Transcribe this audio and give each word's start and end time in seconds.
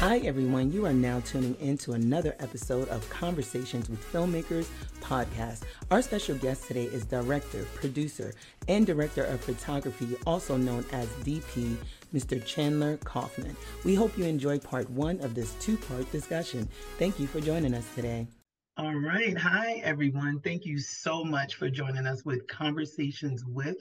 Hi, 0.00 0.18
everyone. 0.18 0.70
You 0.70 0.86
are 0.86 0.92
now 0.92 1.18
tuning 1.18 1.56
in 1.56 1.76
to 1.78 1.94
another 1.94 2.36
episode 2.38 2.88
of 2.88 3.10
Conversations 3.10 3.90
with 3.90 4.00
Filmmakers 4.12 4.68
podcast. 5.00 5.62
Our 5.90 6.02
special 6.02 6.36
guest 6.36 6.68
today 6.68 6.84
is 6.84 7.04
director, 7.04 7.64
producer, 7.74 8.32
and 8.68 8.86
director 8.86 9.24
of 9.24 9.40
photography, 9.40 10.14
also 10.24 10.56
known 10.56 10.84
as 10.92 11.08
DP, 11.24 11.76
Mr. 12.14 12.42
Chandler 12.46 12.98
Kauffman. 12.98 13.56
We 13.84 13.96
hope 13.96 14.16
you 14.16 14.22
enjoy 14.22 14.60
part 14.60 14.88
one 14.88 15.20
of 15.20 15.34
this 15.34 15.54
two 15.54 15.76
part 15.76 16.08
discussion. 16.12 16.68
Thank 17.00 17.18
you 17.18 17.26
for 17.26 17.40
joining 17.40 17.74
us 17.74 17.86
today. 17.96 18.28
All 18.76 18.94
right. 18.94 19.36
Hi, 19.36 19.80
everyone. 19.82 20.38
Thank 20.38 20.64
you 20.64 20.78
so 20.78 21.24
much 21.24 21.56
for 21.56 21.68
joining 21.68 22.06
us 22.06 22.24
with 22.24 22.46
Conversations 22.46 23.44
with 23.44 23.78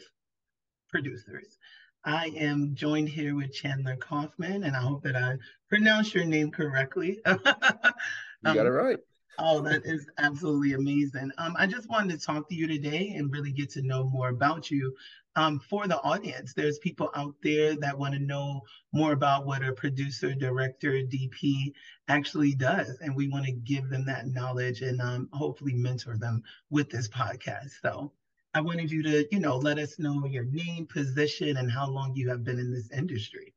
Producers. 0.90 1.60
I 2.08 2.28
am 2.38 2.74
joined 2.74 3.10
here 3.10 3.36
with 3.36 3.52
Chandler 3.52 3.98
Kauffman, 3.98 4.64
and 4.64 4.78
I 4.78 4.80
hope 4.80 5.04
that 5.04 5.18
I 5.18 5.36
pronounced 5.68 6.16
your 6.16 6.24
name 6.24 6.52
correctly. 6.52 7.20
you 7.28 7.38
got 7.44 8.66
it 8.66 8.68
um, 8.68 8.68
right. 8.70 8.98
Oh, 9.38 9.60
that 9.64 9.82
is 9.84 10.08
absolutely 10.18 10.72
amazing. 10.72 11.32
Um, 11.38 11.58
I 11.60 11.68
just 11.68 11.90
wanted 11.90 12.18
to 12.18 12.26
talk 12.26 12.48
to 12.48 12.56
you 12.56 12.66
today 12.66 13.14
and 13.18 13.30
really 13.30 13.52
get 13.52 13.72
to 13.72 13.82
know 13.82 14.06
more 14.06 14.30
about 14.30 14.72
you. 14.72 14.96
Um, 15.36 15.60
for 15.60 15.86
the 15.86 16.00
audience, 16.02 16.54
there's 16.54 16.80
people 16.80 17.12
out 17.14 17.36
there 17.44 17.76
that 17.76 18.00
want 18.00 18.14
to 18.14 18.22
know 18.22 18.62
more 18.94 19.12
about 19.12 19.46
what 19.46 19.62
a 19.62 19.74
producer, 19.74 20.34
director, 20.34 20.94
DP 20.94 21.74
actually 22.08 22.56
does, 22.56 23.00
and 23.02 23.18
we 23.18 23.28
want 23.28 23.46
to 23.48 23.52
give 23.52 23.90
them 23.90 24.06
that 24.06 24.28
knowledge 24.28 24.82
and 24.82 25.02
um, 25.02 25.28
hopefully 25.34 25.74
mentor 25.74 26.18
them 26.18 26.42
with 26.70 26.90
this 26.90 27.10
podcast. 27.10 27.72
So, 27.82 28.14
I 28.58 28.60
wanted 28.60 28.90
you 28.90 29.04
to, 29.04 29.24
you 29.32 29.40
know, 29.40 29.56
let 29.58 29.78
us 29.78 30.00
know 30.00 30.26
your 30.26 30.46
name, 30.46 30.88
position, 30.88 31.58
and 31.58 31.72
how 31.72 31.88
long 31.88 32.16
you 32.16 32.28
have 32.30 32.44
been 32.44 32.58
in 32.58 32.74
this 32.74 32.90
industry. 32.90 33.54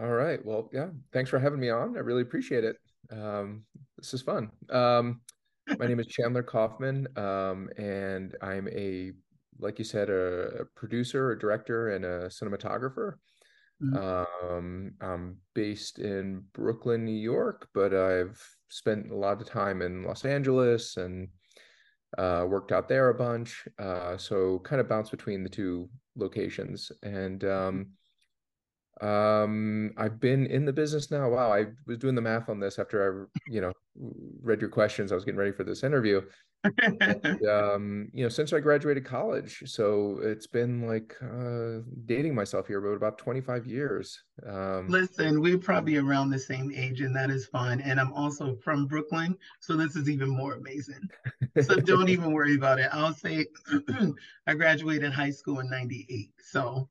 All 0.00 0.10
right. 0.10 0.44
Well, 0.44 0.68
yeah. 0.72 0.88
Thanks 1.12 1.30
for 1.30 1.38
having 1.38 1.60
me 1.60 1.70
on. 1.70 1.96
I 1.96 2.00
really 2.00 2.22
appreciate 2.22 2.64
it. 2.64 2.76
Um, 3.12 3.62
this 3.96 4.14
is 4.14 4.22
fun. 4.22 4.50
Um, 4.68 5.20
my 5.78 5.86
name 5.86 6.00
is 6.00 6.08
Chandler 6.08 6.42
Kauffman, 6.42 7.06
um, 7.16 7.68
and 7.76 8.34
I'm 8.42 8.66
a, 8.66 9.12
like 9.60 9.78
you 9.78 9.84
said, 9.84 10.10
a, 10.10 10.62
a 10.62 10.64
producer, 10.74 11.30
a 11.30 11.38
director, 11.38 11.90
and 11.90 12.04
a 12.04 12.26
cinematographer. 12.30 13.12
Mm-hmm. 13.80 14.56
Um, 14.56 14.94
I'm 15.00 15.36
based 15.54 16.00
in 16.00 16.42
Brooklyn, 16.52 17.04
New 17.04 17.12
York, 17.12 17.68
but 17.74 17.94
I've 17.94 18.42
spent 18.70 19.12
a 19.12 19.16
lot 19.16 19.40
of 19.40 19.46
time 19.46 19.82
in 19.82 20.02
Los 20.02 20.24
Angeles 20.24 20.96
and 20.96 21.28
uh, 22.18 22.44
worked 22.48 22.72
out 22.72 22.88
there 22.88 23.08
a 23.08 23.14
bunch. 23.14 23.66
Uh, 23.78 24.16
so 24.16 24.60
kind 24.60 24.80
of 24.80 24.88
bounced 24.88 25.10
between 25.10 25.42
the 25.42 25.48
two 25.48 25.88
locations. 26.16 26.92
And 27.02 27.44
um, 27.44 27.86
um, 29.00 29.92
I've 29.96 30.20
been 30.20 30.46
in 30.46 30.64
the 30.64 30.72
business 30.72 31.10
now. 31.10 31.28
Wow, 31.28 31.52
I 31.52 31.66
was 31.86 31.98
doing 31.98 32.14
the 32.14 32.20
math 32.20 32.48
on 32.48 32.60
this 32.60 32.78
after 32.78 33.28
I, 33.28 33.50
you 33.50 33.60
know, 33.60 33.72
read 34.42 34.60
your 34.60 34.70
questions. 34.70 35.10
I 35.10 35.14
was 35.14 35.24
getting 35.24 35.38
ready 35.38 35.52
for 35.52 35.64
this 35.64 35.82
interview. 35.82 36.22
And, 36.64 37.46
um, 37.48 38.08
you 38.12 38.22
know, 38.22 38.28
since 38.28 38.52
I 38.52 38.60
graduated 38.60 39.04
college, 39.04 39.62
so 39.66 40.20
it's 40.22 40.46
been 40.46 40.86
like 40.86 41.16
uh, 41.22 41.82
dating 42.06 42.34
myself 42.34 42.66
here, 42.66 42.80
but 42.80 42.88
about 42.88 43.18
25 43.18 43.66
years. 43.66 44.22
Um, 44.46 44.88
Listen, 44.88 45.40
we're 45.40 45.58
probably 45.58 45.96
around 45.96 46.30
the 46.30 46.38
same 46.38 46.72
age, 46.74 47.00
and 47.00 47.14
that 47.16 47.30
is 47.30 47.46
fun. 47.46 47.80
And 47.80 48.00
I'm 48.00 48.12
also 48.12 48.56
from 48.56 48.86
Brooklyn, 48.86 49.36
so 49.60 49.76
this 49.76 49.96
is 49.96 50.08
even 50.08 50.28
more 50.28 50.54
amazing. 50.54 51.08
So 51.62 51.76
don't 51.76 52.08
even 52.08 52.32
worry 52.32 52.54
about 52.54 52.78
it. 52.78 52.88
I'll 52.92 53.14
say 53.14 53.46
I 54.46 54.54
graduated 54.54 55.12
high 55.12 55.30
school 55.30 55.60
in 55.60 55.68
'98, 55.70 56.30
so 56.38 56.88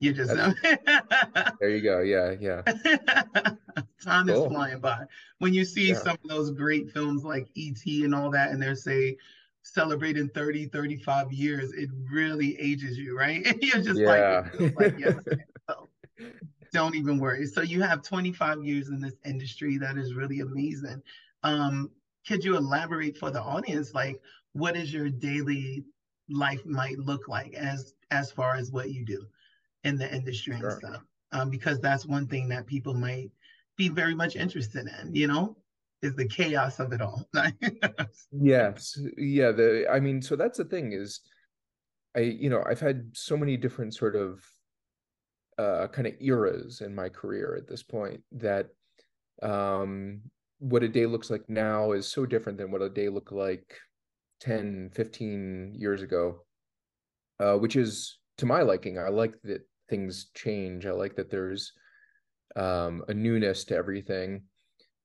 you 0.00 0.12
just 0.12 0.34
know. 0.34 0.52
there 1.60 1.70
you 1.70 1.82
go. 1.82 2.00
Yeah, 2.00 2.34
yeah. 2.40 2.62
Time 4.02 4.28
cool. 4.28 4.44
is 4.44 4.52
flying 4.52 4.80
by. 4.80 5.04
When 5.38 5.52
you 5.52 5.64
see 5.64 5.88
yeah. 5.88 5.94
some 5.94 6.16
of 6.22 6.30
those 6.30 6.50
great 6.50 6.90
films 6.90 7.24
like 7.24 7.48
E.T. 7.54 8.04
and 8.04 8.14
all 8.14 8.30
that, 8.30 8.50
and 8.50 8.62
they're 8.62 8.76
say 8.76 9.16
celebrating 9.62 10.28
30, 10.28 10.66
35 10.66 11.32
years, 11.32 11.72
it 11.72 11.90
really 12.10 12.58
ages 12.60 12.96
you, 12.96 13.16
right? 13.16 13.44
You're 13.62 13.82
just 13.82 14.00
yeah. 14.00 14.48
like, 14.58 14.78
like 14.78 14.98
yesterday. 14.98 15.44
So 15.68 15.88
don't 16.72 16.94
even 16.94 17.18
worry. 17.18 17.46
So 17.46 17.62
you 17.62 17.82
have 17.82 18.02
25 18.02 18.64
years 18.64 18.88
in 18.88 19.00
this 19.00 19.14
industry. 19.24 19.78
That 19.78 19.98
is 19.98 20.14
really 20.14 20.40
amazing. 20.40 21.02
Um, 21.42 21.90
could 22.26 22.44
you 22.44 22.56
elaborate 22.56 23.16
for 23.16 23.30
the 23.30 23.40
audience, 23.40 23.94
like 23.94 24.20
what 24.52 24.76
is 24.76 24.92
your 24.92 25.08
daily 25.08 25.84
life 26.28 26.64
might 26.66 26.98
look 26.98 27.26
like 27.28 27.54
as 27.54 27.94
as 28.10 28.30
far 28.30 28.56
as 28.56 28.70
what 28.70 28.90
you 28.90 29.04
do? 29.04 29.26
In 29.88 29.96
the 29.96 30.14
industry 30.14 30.56
sure. 30.58 30.68
and 30.68 30.78
stuff. 30.78 31.02
Um, 31.32 31.50
because 31.50 31.80
that's 31.80 32.06
one 32.06 32.26
thing 32.26 32.48
that 32.48 32.66
people 32.66 32.94
might 32.94 33.30
be 33.76 33.88
very 33.88 34.14
much 34.14 34.36
interested 34.36 34.88
in, 35.00 35.14
you 35.14 35.26
know, 35.26 35.56
is 36.02 36.14
the 36.14 36.26
chaos 36.26 36.78
of 36.78 36.92
it 36.92 37.02
all. 37.02 37.28
yes. 38.32 38.98
Yeah. 39.16 39.52
The 39.52 39.86
I 39.90 40.00
mean, 40.00 40.22
so 40.22 40.36
that's 40.36 40.58
the 40.58 40.64
thing 40.64 40.92
is 40.92 41.20
I, 42.16 42.20
you 42.20 42.48
know, 42.50 42.62
I've 42.66 42.80
had 42.80 43.10
so 43.12 43.36
many 43.36 43.56
different 43.56 43.94
sort 43.94 44.16
of 44.16 44.42
uh 45.58 45.88
kind 45.88 46.06
of 46.06 46.14
eras 46.20 46.80
in 46.80 46.94
my 46.94 47.08
career 47.08 47.56
at 47.56 47.68
this 47.68 47.82
point 47.82 48.20
that 48.32 48.68
um 49.42 50.20
what 50.60 50.82
a 50.82 50.88
day 50.88 51.06
looks 51.06 51.30
like 51.30 51.48
now 51.48 51.92
is 51.92 52.06
so 52.06 52.26
different 52.26 52.58
than 52.58 52.70
what 52.70 52.82
a 52.82 52.88
day 52.88 53.08
looked 53.08 53.32
like 53.32 53.76
10 54.40 54.90
15 54.94 55.74
years 55.76 56.02
ago 56.02 56.44
uh, 57.40 57.54
which 57.54 57.76
is 57.76 58.18
to 58.36 58.46
my 58.46 58.62
liking 58.62 58.98
i 58.98 59.08
like 59.08 59.34
that 59.42 59.62
things 59.88 60.30
change. 60.34 60.86
I 60.86 60.92
like 60.92 61.16
that 61.16 61.30
there's 61.30 61.72
um, 62.56 63.04
a 63.08 63.14
newness 63.14 63.64
to 63.64 63.76
everything. 63.76 64.42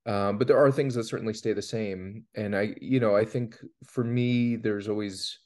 Um, 0.05 0.37
but 0.37 0.47
there 0.47 0.57
are 0.57 0.71
things 0.71 0.95
that 0.95 1.05
certainly 1.05 1.33
stay 1.33 1.53
the 1.53 1.61
same. 1.61 2.25
And 2.35 2.55
I, 2.55 2.75
you 2.81 2.99
know, 2.99 3.15
I 3.15 3.23
think 3.23 3.57
for 3.85 4.03
me, 4.03 4.57
there's 4.57 4.89
always 4.89 5.39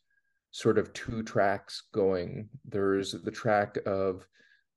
sort 0.52 0.78
of 0.78 0.92
two 0.94 1.22
tracks 1.22 1.84
going. 1.94 2.50
There's 2.66 3.12
the 3.12 3.32
track 3.32 3.78
of 3.86 4.28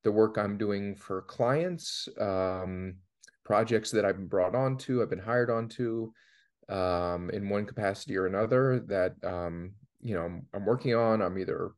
the 0.03 0.11
work 0.11 0.37
I'm 0.37 0.57
doing 0.57 0.95
for 0.95 1.23
clients, 1.23 2.07
um, 2.19 2.95
projects 3.43 3.91
that 3.91 4.05
I've 4.05 4.17
been 4.17 4.27
brought 4.27 4.55
onto, 4.55 5.01
I've 5.01 5.09
been 5.09 5.19
hired 5.19 5.49
onto 5.49 6.11
um, 6.69 7.29
in 7.31 7.49
one 7.49 7.65
capacity 7.65 8.17
or 8.17 8.27
another 8.27 8.79
that, 8.87 9.15
um, 9.23 9.73
you 9.99 10.15
know, 10.15 10.23
I'm, 10.23 10.45
I'm 10.53 10.65
working 10.65 10.95
on. 10.95 11.21
I'm 11.21 11.37
either 11.37 11.71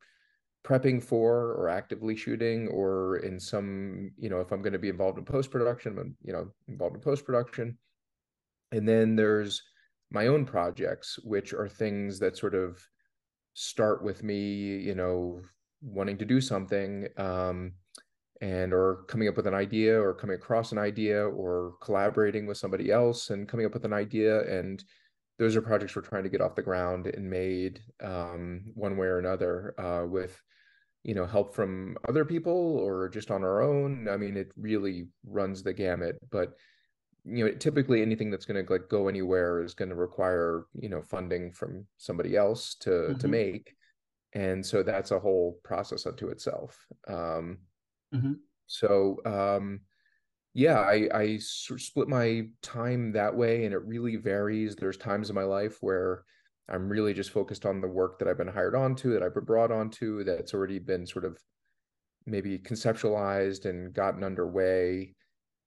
prepping 0.63 1.03
for 1.03 1.53
or 1.53 1.69
actively 1.69 2.15
shooting 2.15 2.67
or 2.69 3.17
in 3.17 3.39
some 3.39 4.11
you 4.17 4.29
know 4.29 4.39
if 4.39 4.51
i'm 4.51 4.61
going 4.61 4.73
to 4.73 4.79
be 4.79 4.89
involved 4.89 5.17
in 5.17 5.25
post 5.25 5.51
production 5.51 5.97
i'm 5.99 6.15
you 6.23 6.31
know 6.31 6.47
involved 6.67 6.95
in 6.95 7.01
post 7.01 7.25
production 7.25 7.77
and 8.71 8.87
then 8.87 9.15
there's 9.15 9.61
my 10.11 10.27
own 10.27 10.45
projects 10.45 11.19
which 11.23 11.53
are 11.53 11.67
things 11.67 12.17
that 12.19 12.37
sort 12.37 12.55
of 12.55 12.79
start 13.53 14.03
with 14.03 14.23
me 14.23 14.77
you 14.77 14.95
know 14.95 15.41
wanting 15.81 16.17
to 16.17 16.25
do 16.25 16.39
something 16.39 17.07
um, 17.17 17.73
and 18.41 18.73
or 18.73 19.03
coming 19.07 19.27
up 19.27 19.35
with 19.35 19.47
an 19.47 19.53
idea 19.53 19.99
or 19.99 20.13
coming 20.13 20.35
across 20.35 20.71
an 20.71 20.77
idea 20.77 21.25
or 21.25 21.73
collaborating 21.81 22.45
with 22.45 22.57
somebody 22.57 22.89
else 22.89 23.29
and 23.29 23.49
coming 23.49 23.65
up 23.65 23.73
with 23.73 23.85
an 23.85 23.93
idea 23.93 24.41
and 24.49 24.83
those 25.39 25.55
are 25.55 25.61
projects 25.61 25.95
we're 25.95 26.01
trying 26.01 26.23
to 26.23 26.29
get 26.29 26.41
off 26.41 26.55
the 26.55 26.61
ground 26.61 27.07
and 27.07 27.29
made 27.29 27.81
um, 28.03 28.61
one 28.75 28.97
way 28.97 29.07
or 29.07 29.19
another 29.19 29.73
uh, 29.79 30.05
with 30.07 30.39
you 31.03 31.13
know 31.13 31.25
help 31.25 31.53
from 31.53 31.97
other 32.07 32.23
people 32.23 32.77
or 32.77 33.09
just 33.09 33.29
on 33.29 33.43
our 33.43 33.61
own 33.61 34.07
i 34.09 34.15
mean 34.15 34.37
it 34.37 34.51
really 34.55 35.07
runs 35.25 35.61
the 35.61 35.73
gamut 35.73 36.17
but 36.31 36.53
you 37.25 37.45
know 37.45 37.51
typically 37.55 38.01
anything 38.01 38.31
that's 38.31 38.45
going 38.45 38.65
to 38.65 38.71
like 38.71 38.89
go 38.89 39.07
anywhere 39.07 39.61
is 39.61 39.73
going 39.73 39.89
to 39.89 39.95
require 39.95 40.65
you 40.79 40.89
know 40.89 41.01
funding 41.01 41.51
from 41.51 41.85
somebody 41.97 42.35
else 42.35 42.75
to 42.75 42.89
mm-hmm. 42.89 43.17
to 43.17 43.27
make 43.27 43.75
and 44.33 44.65
so 44.65 44.81
that's 44.81 45.11
a 45.11 45.19
whole 45.19 45.59
process 45.63 46.05
unto 46.05 46.29
itself 46.29 46.85
um 47.07 47.57
mm-hmm. 48.13 48.33
so 48.67 49.17
um 49.25 49.81
yeah 50.53 50.79
i 50.79 51.07
i 51.13 51.37
sort 51.37 51.79
of 51.79 51.85
split 51.85 52.07
my 52.07 52.43
time 52.61 53.11
that 53.11 53.35
way 53.35 53.65
and 53.65 53.73
it 53.73 53.85
really 53.85 54.15
varies 54.15 54.75
there's 54.75 54.97
times 54.97 55.29
in 55.29 55.35
my 55.35 55.43
life 55.43 55.77
where 55.81 56.23
I'm 56.69 56.89
really 56.89 57.13
just 57.13 57.31
focused 57.31 57.65
on 57.65 57.81
the 57.81 57.87
work 57.87 58.19
that 58.19 58.27
I've 58.27 58.37
been 58.37 58.47
hired 58.47 58.75
onto, 58.75 59.13
that 59.13 59.23
I've 59.23 59.33
been 59.33 59.43
brought 59.43 59.71
onto, 59.71 60.23
that's 60.23 60.53
already 60.53 60.79
been 60.79 61.05
sort 61.05 61.25
of 61.25 61.37
maybe 62.25 62.57
conceptualized 62.57 63.65
and 63.65 63.93
gotten 63.93 64.23
underway 64.23 65.13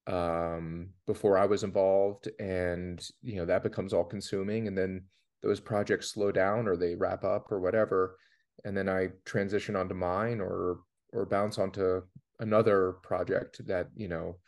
um, 0.06 0.90
before 1.06 1.36
I 1.36 1.44
was 1.44 1.64
involved. 1.64 2.28
And, 2.38 3.06
you 3.22 3.36
know, 3.36 3.44
that 3.44 3.62
becomes 3.62 3.92
all 3.92 4.04
consuming. 4.04 4.68
And 4.68 4.78
then 4.78 5.04
those 5.42 5.60
projects 5.60 6.12
slow 6.12 6.32
down 6.32 6.66
or 6.66 6.76
they 6.76 6.94
wrap 6.94 7.24
up 7.24 7.52
or 7.52 7.60
whatever. 7.60 8.16
And 8.64 8.74
then 8.74 8.88
I 8.88 9.08
transition 9.26 9.76
onto 9.76 9.94
mine 9.94 10.40
or, 10.40 10.78
or 11.12 11.26
bounce 11.26 11.58
onto 11.58 12.00
another 12.40 12.92
project 13.02 13.66
that, 13.66 13.88
you 13.94 14.08
know, 14.08 14.38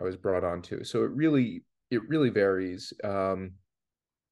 I 0.00 0.04
was 0.04 0.16
brought 0.16 0.44
onto. 0.44 0.84
So 0.84 1.04
it 1.04 1.10
really, 1.10 1.62
it 1.90 2.06
really 2.08 2.30
varies. 2.30 2.92
Um, 3.02 3.52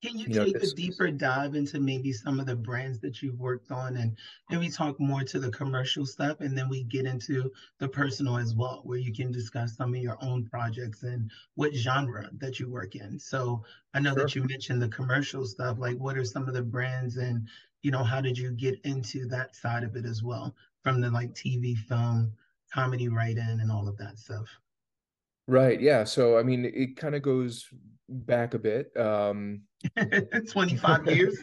Can 0.02 0.18
you, 0.18 0.26
you 0.28 0.44
take 0.44 0.54
know, 0.54 0.68
a 0.68 0.74
deeper 0.74 1.10
dive 1.10 1.54
into 1.54 1.78
maybe 1.78 2.12
some 2.12 2.40
of 2.40 2.46
the 2.46 2.56
brands 2.56 2.98
that 3.00 3.22
you've 3.22 3.38
worked 3.38 3.70
on 3.70 3.96
and 3.96 4.16
maybe 4.50 4.68
talk 4.68 4.98
more 4.98 5.22
to 5.22 5.38
the 5.38 5.50
commercial 5.50 6.04
stuff 6.04 6.40
and 6.40 6.56
then 6.58 6.68
we 6.68 6.82
get 6.84 7.06
into 7.06 7.50
the 7.78 7.88
personal 7.88 8.38
as 8.38 8.54
well, 8.54 8.80
where 8.84 8.98
you 8.98 9.12
can 9.12 9.30
discuss 9.30 9.76
some 9.76 9.94
of 9.94 10.00
your 10.00 10.18
own 10.20 10.44
projects 10.44 11.02
and 11.04 11.30
what 11.54 11.74
genre 11.74 12.28
that 12.38 12.58
you 12.58 12.68
work 12.68 12.96
in. 12.96 13.18
So 13.18 13.64
I 13.94 14.00
know 14.00 14.14
sure. 14.14 14.24
that 14.24 14.34
you 14.34 14.42
mentioned 14.44 14.82
the 14.82 14.88
commercial 14.88 15.44
stuff, 15.46 15.78
like 15.78 15.98
what 15.98 16.18
are 16.18 16.24
some 16.24 16.48
of 16.48 16.54
the 16.54 16.62
brands 16.62 17.16
and 17.16 17.48
you 17.82 17.90
know, 17.90 18.04
how 18.04 18.20
did 18.20 18.38
you 18.38 18.52
get 18.52 18.80
into 18.84 19.26
that 19.26 19.56
side 19.56 19.82
of 19.82 19.96
it 19.96 20.06
as 20.06 20.22
well? 20.22 20.54
From 20.82 21.00
the 21.00 21.10
like 21.10 21.34
TV, 21.34 21.76
film, 21.76 22.32
comedy 22.72 23.08
write-in 23.08 23.60
and 23.60 23.70
all 23.70 23.88
of 23.88 23.98
that 23.98 24.18
stuff. 24.18 24.46
Right. 25.46 25.80
Yeah. 25.80 26.04
So 26.04 26.38
I 26.38 26.42
mean 26.42 26.64
it 26.64 26.96
kind 26.96 27.14
of 27.14 27.22
goes 27.22 27.66
back 28.08 28.54
a 28.54 28.58
bit. 28.58 28.96
Um 28.96 29.62
25 30.50 31.06
years. 31.06 31.38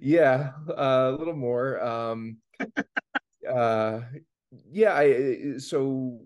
yeah, 0.00 0.52
uh, 0.68 1.12
a 1.14 1.16
little 1.16 1.36
more. 1.36 1.82
Um, 1.82 2.38
uh, 3.48 4.00
yeah, 4.70 4.94
I 4.94 5.58
so 5.58 6.20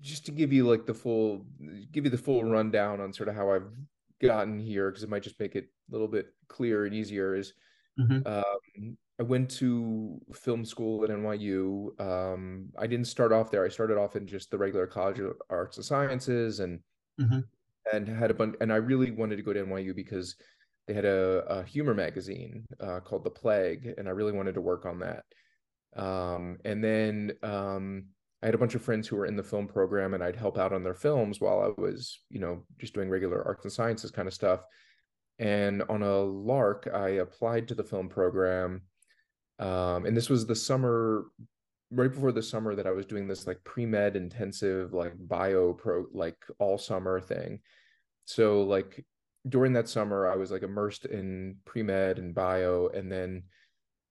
just 0.00 0.26
to 0.26 0.32
give 0.32 0.52
you 0.52 0.68
like 0.68 0.86
the 0.86 0.94
full 0.94 1.46
give 1.92 2.04
you 2.04 2.10
the 2.10 2.18
full 2.18 2.44
rundown 2.44 3.00
on 3.00 3.12
sort 3.12 3.28
of 3.28 3.34
how 3.34 3.50
I've 3.50 3.70
gotten 4.20 4.58
here 4.58 4.90
because 4.90 5.02
it 5.02 5.08
might 5.08 5.22
just 5.22 5.40
make 5.40 5.56
it 5.56 5.64
a 5.64 5.92
little 5.92 6.08
bit 6.08 6.26
clearer 6.48 6.86
and 6.86 6.94
easier 6.94 7.34
is 7.34 7.54
mm-hmm. 7.98 8.26
um, 8.26 8.96
I 9.18 9.22
went 9.22 9.50
to 9.52 10.20
film 10.34 10.64
school 10.64 11.02
at 11.04 11.10
NYU. 11.10 11.98
Um, 12.00 12.68
I 12.78 12.86
didn't 12.86 13.06
start 13.06 13.32
off 13.32 13.50
there. 13.50 13.64
I 13.64 13.68
started 13.68 13.96
off 13.96 14.14
in 14.14 14.26
just 14.26 14.50
the 14.50 14.58
regular 14.58 14.86
College 14.86 15.20
of 15.20 15.36
Arts 15.48 15.78
and 15.78 15.86
Sciences 15.86 16.60
and 16.60 16.80
mm-hmm 17.20 17.40
and 17.92 18.08
had 18.08 18.30
a 18.30 18.34
bunch 18.34 18.54
and 18.60 18.72
i 18.72 18.76
really 18.76 19.10
wanted 19.10 19.36
to 19.36 19.42
go 19.42 19.52
to 19.52 19.64
nyu 19.64 19.94
because 19.94 20.36
they 20.86 20.94
had 20.94 21.04
a, 21.04 21.44
a 21.48 21.64
humor 21.64 21.94
magazine 21.94 22.64
uh, 22.80 23.00
called 23.00 23.24
the 23.24 23.30
plague 23.30 23.94
and 23.98 24.08
i 24.08 24.10
really 24.10 24.32
wanted 24.32 24.54
to 24.54 24.60
work 24.60 24.86
on 24.86 24.98
that 25.00 25.24
um, 25.96 26.58
and 26.64 26.82
then 26.82 27.32
um, 27.42 28.04
i 28.42 28.46
had 28.46 28.54
a 28.54 28.58
bunch 28.58 28.74
of 28.74 28.82
friends 28.82 29.08
who 29.08 29.16
were 29.16 29.26
in 29.26 29.36
the 29.36 29.42
film 29.42 29.66
program 29.66 30.14
and 30.14 30.22
i'd 30.22 30.36
help 30.36 30.58
out 30.58 30.72
on 30.72 30.82
their 30.82 30.94
films 30.94 31.40
while 31.40 31.60
i 31.60 31.80
was 31.80 32.20
you 32.30 32.40
know 32.40 32.62
just 32.78 32.94
doing 32.94 33.08
regular 33.08 33.44
arts 33.44 33.64
and 33.64 33.72
sciences 33.72 34.10
kind 34.10 34.28
of 34.28 34.34
stuff 34.34 34.60
and 35.38 35.82
on 35.88 36.02
a 36.02 36.18
lark 36.20 36.88
i 36.94 37.08
applied 37.08 37.68
to 37.68 37.74
the 37.74 37.84
film 37.84 38.08
program 38.08 38.82
um, 39.58 40.06
and 40.06 40.16
this 40.16 40.28
was 40.28 40.46
the 40.46 40.54
summer 40.54 41.24
right 41.90 42.12
before 42.12 42.32
the 42.32 42.42
summer 42.42 42.74
that 42.74 42.86
I 42.86 42.90
was 42.90 43.06
doing 43.06 43.28
this 43.28 43.46
like 43.46 43.62
pre-med 43.64 44.16
intensive 44.16 44.92
like 44.92 45.12
bio 45.18 45.72
pro 45.72 46.06
like 46.12 46.36
all 46.58 46.78
summer 46.78 47.20
thing. 47.20 47.60
So 48.24 48.62
like 48.62 49.04
during 49.48 49.72
that 49.74 49.88
summer 49.88 50.26
I 50.26 50.36
was 50.36 50.50
like 50.50 50.62
immersed 50.62 51.04
in 51.06 51.56
pre-med 51.64 52.18
and 52.18 52.34
bio 52.34 52.88
and 52.92 53.10
then 53.10 53.44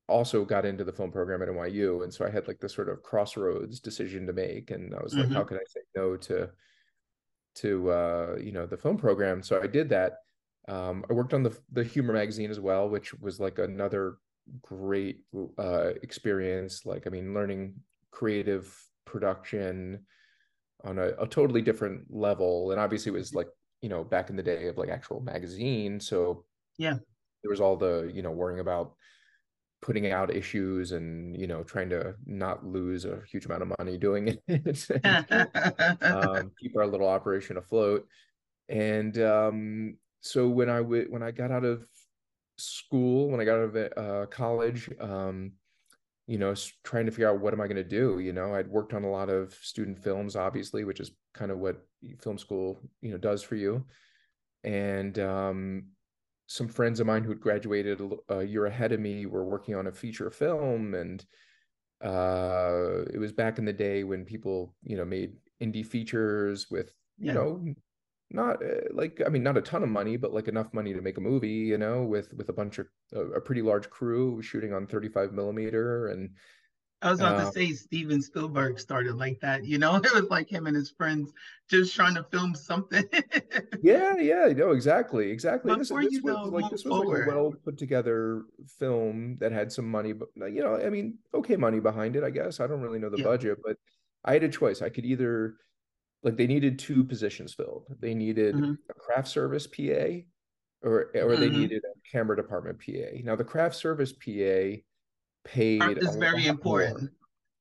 also 0.08 0.46
got 0.46 0.66
into 0.66 0.84
the 0.84 0.94
film 0.94 1.12
program 1.12 1.42
at 1.42 1.50
NYU 1.50 2.04
and 2.04 2.14
so 2.14 2.26
I 2.26 2.30
had 2.30 2.48
like 2.48 2.60
this 2.60 2.74
sort 2.74 2.90
of 2.90 3.04
crossroads 3.04 3.80
decision 3.80 4.26
to 4.28 4.34
make 4.34 4.72
and 4.72 4.94
I 4.94 5.04
was 5.04 5.14
like 5.14 5.26
mm-hmm. 5.26 5.34
how 5.34 5.44
can 5.44 5.58
I 5.58 5.64
say 5.68 5.82
no 5.96 6.16
to 6.16 6.50
to 7.56 7.92
uh 7.92 8.36
you 8.40 8.52
know 8.52 8.66
the 8.66 8.78
film 8.78 8.98
program 8.98 9.42
so 9.42 9.62
I 9.62 9.68
did 9.68 9.90
that 9.90 10.20
um 10.68 11.04
I 11.10 11.14
worked 11.14 11.34
on 11.34 11.44
the 11.44 11.58
the 11.72 11.84
humor 11.84 12.14
magazine 12.14 12.52
as 12.52 12.60
well 12.60 12.88
which 12.88 13.14
was 13.16 13.40
like 13.40 13.60
another 13.60 14.18
great 14.62 15.22
uh, 15.58 15.92
experience. 16.02 16.86
Like, 16.86 17.08
I 17.08 17.10
mean, 17.10 17.34
learning 17.34 17.76
creative 18.12 18.76
production 19.06 20.06
on 20.84 21.00
a, 21.00 21.10
a, 21.20 21.28
totally 21.28 21.62
different 21.62 22.06
level. 22.10 22.72
And 22.72 22.80
obviously, 22.80 23.12
it 23.12 23.14
was 23.14 23.34
like, 23.34 23.48
you 23.82 23.90
know, 23.90 24.04
back 24.04 24.30
in 24.30 24.36
the 24.36 24.44
day 24.44 24.68
of 24.68 24.78
like 24.78 24.90
actual 24.90 25.22
magazine. 25.22 26.00
So, 26.00 26.46
yeah, 26.78 26.96
there 27.44 27.50
was 27.50 27.62
all 27.62 27.76
the, 27.76 28.12
you 28.14 28.22
know, 28.22 28.32
worrying 28.32 28.60
about 28.60 28.94
putting 29.82 30.12
out 30.12 30.36
issues 30.36 30.94
and, 30.94 31.38
you 31.38 31.46
know, 31.48 31.64
trying 31.64 31.90
to 31.90 32.16
not 32.26 32.66
lose 32.66 33.06
a 33.06 33.22
huge 33.30 33.46
amount 33.46 33.62
of 33.62 33.72
money 33.78 33.98
doing 33.98 34.40
it, 34.48 34.90
and, 34.94 36.02
um, 36.02 36.52
keep 36.60 36.76
our 36.76 36.88
little 36.88 37.08
operation 37.08 37.58
afloat. 37.58 38.08
And 38.68 39.18
um, 39.20 39.98
so 40.22 40.48
when 40.48 40.70
I 40.70 40.78
w- 40.78 41.08
when 41.10 41.22
I 41.22 41.32
got 41.32 41.52
out 41.52 41.64
of 41.64 41.86
school 42.58 43.30
when 43.30 43.40
I 43.40 43.46
got 43.46 43.60
out 43.60 43.76
of 43.76 43.98
uh, 43.98 44.26
college. 44.28 44.90
Um, 45.00 45.54
you 46.28 46.40
know, 46.40 46.56
trying 46.84 47.06
to 47.06 47.12
figure 47.12 47.30
out 47.30 47.40
what 47.40 47.54
am 47.54 47.62
I 47.62 47.68
going 47.68 47.76
to 47.76 47.84
do. 47.84 48.20
You 48.20 48.34
know, 48.34 48.56
I'd 48.56 48.68
worked 48.68 48.94
on 48.94 49.04
a 49.04 49.10
lot 49.10 49.30
of 49.30 49.54
student 49.62 50.00
films, 50.00 50.36
obviously, 50.36 50.84
which 50.84 51.00
is 51.00 51.12
kind 51.34 51.52
of 51.52 51.60
what 51.60 51.86
film 52.20 52.38
school 52.38 52.80
you 53.02 53.12
know 53.12 53.18
does 53.18 53.44
for 53.44 53.56
you. 53.56 53.86
And 54.64 55.20
um, 55.20 55.84
some 56.48 56.68
friends 56.68 57.00
of 57.00 57.06
mine 57.06 57.24
who 57.24 57.30
had 57.30 57.40
graduated 57.40 58.02
a, 58.30 58.44
year 58.44 58.66
ahead 58.66 58.92
of 58.92 59.00
me 59.00 59.28
were 59.28 59.46
working 59.46 59.76
on 59.76 59.88
a 59.88 59.92
feature 59.92 60.32
film, 60.32 60.96
and 60.96 61.24
uh, 62.04 63.04
it 63.14 63.20
was 63.20 63.32
back 63.32 63.60
in 63.60 63.66
the 63.66 63.74
day 63.74 64.04
when 64.04 64.26
people 64.26 64.76
you 64.84 64.98
know 64.98 65.06
made 65.06 65.34
indie 65.62 65.86
features 65.86 66.68
with 66.72 66.92
you 67.18 67.28
yeah. 67.28 67.34
know 67.34 67.64
not 68.32 68.64
uh, 68.64 68.82
like 68.92 69.22
i 69.26 69.30
mean 69.30 69.44
not 69.44 69.58
a 69.58 69.62
ton 69.62 69.84
of 69.84 69.90
money 69.90 70.18
but 70.18 70.34
like 70.34 70.48
enough 70.48 70.74
money 70.74 70.94
to 70.94 71.02
make 71.02 71.18
a 71.18 71.22
movie 71.22 71.50
you 71.50 71.78
know 71.78 72.04
with 72.04 72.34
with 72.34 72.50
a 72.50 72.54
bunch 72.54 72.80
of 72.80 72.88
a 73.14 73.40
pretty 73.40 73.62
large 73.62 73.90
crew 73.90 74.42
shooting 74.42 74.74
on 74.74 74.88
35 74.88 75.32
millimeter 75.32 76.08
and 76.08 76.32
i 77.02 77.12
was 77.12 77.20
about 77.20 77.36
uh, 77.36 77.46
to 77.46 77.52
say 77.52 77.72
steven 77.72 78.22
spielberg 78.22 78.80
started 78.80 79.16
like 79.16 79.40
that 79.42 79.64
you 79.64 79.78
know? 79.78 79.96
It 80.04 80.14
was 80.14 80.30
like 80.30 80.50
him 80.50 80.66
and 80.66 80.76
his 80.76 80.90
friends 80.90 81.32
just 81.70 81.96
trying 81.96 82.16
to 82.16 82.24
film 82.24 82.56
something. 82.56 83.04
Yeah 83.82 84.16
yeah 84.18 84.48
no 84.56 84.72
exactly 84.72 85.30
exactly. 85.30 85.76
This, 85.76 85.90
this 85.90 86.22
was 86.24 86.52
like 86.52 86.72
this 86.72 86.84
was 86.84 86.92
forward. 86.92 87.28
like 87.28 87.36
a 87.36 87.38
well 87.38 87.54
put 87.64 87.78
together 87.78 88.46
film 88.80 89.38
that 89.40 89.52
had 89.52 89.72
some 89.72 89.90
money 89.90 90.14
but 90.14 90.30
you 90.52 90.64
know 90.64 90.76
i 90.76 90.90
mean 90.90 91.20
okay 91.34 91.56
money 91.56 91.80
behind 91.80 92.16
it 92.16 92.24
i 92.24 92.32
guess. 92.32 92.60
I 92.60 92.66
don't 92.66 92.82
really 92.82 92.98
know 92.98 93.10
the 93.10 93.20
yeah. 93.20 93.24
budget 93.26 93.58
but 93.64 93.78
i 94.24 94.34
had 94.34 94.44
a 94.44 94.50
choice. 94.50 94.82
I 94.82 94.90
could 94.90 95.06
either 95.06 95.58
like 96.26 96.38
they 96.38 96.48
needed 96.48 96.80
two 96.80 97.04
positions 97.04 97.54
filled. 97.54 97.86
They 98.00 98.16
needed 98.16 98.56
mm-hmm. 98.56 98.74
a 98.90 98.94
craft 98.96 99.28
service 99.28 99.68
PA 99.68 99.82
or 100.82 101.12
or 101.14 101.14
mm-hmm. 101.14 101.40
they 101.40 101.50
needed 101.50 101.84
a 101.86 102.12
camera 102.12 102.36
department 102.36 102.80
PA. 102.84 103.22
Now 103.24 103.36
the 103.36 103.44
craft 103.44 103.76
service 103.76 104.12
PA 104.12 104.82
paid 105.46 105.84
is 105.98 106.16
very 106.16 106.48
important. 106.48 107.02
More. 107.02 107.12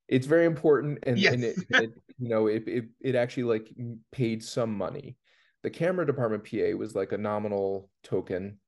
It's 0.08 0.26
very 0.26 0.46
important 0.46 0.98
and, 1.02 1.18
yes. 1.18 1.34
and 1.34 1.44
it, 1.44 1.56
it, 1.68 1.90
you 2.18 2.28
know 2.30 2.46
it, 2.46 2.66
it 2.66 2.84
it 3.02 3.14
actually 3.14 3.44
like 3.44 3.68
paid 4.10 4.42
some 4.42 4.74
money. 4.74 5.18
The 5.62 5.70
camera 5.70 6.06
department 6.06 6.44
PA 6.50 6.76
was 6.76 6.94
like 6.94 7.12
a 7.12 7.18
nominal 7.18 7.90
token. 8.02 8.58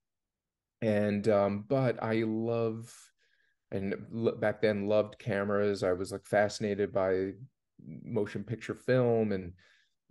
And 0.82 1.26
um 1.28 1.64
but 1.66 2.02
I 2.02 2.24
love 2.26 2.94
and 3.70 3.94
back 4.40 4.60
then 4.60 4.88
loved 4.88 5.18
cameras. 5.18 5.82
I 5.82 5.94
was 5.94 6.12
like 6.12 6.26
fascinated 6.26 6.92
by 6.92 7.30
motion 8.04 8.44
picture 8.44 8.74
film 8.74 9.32
and 9.32 9.54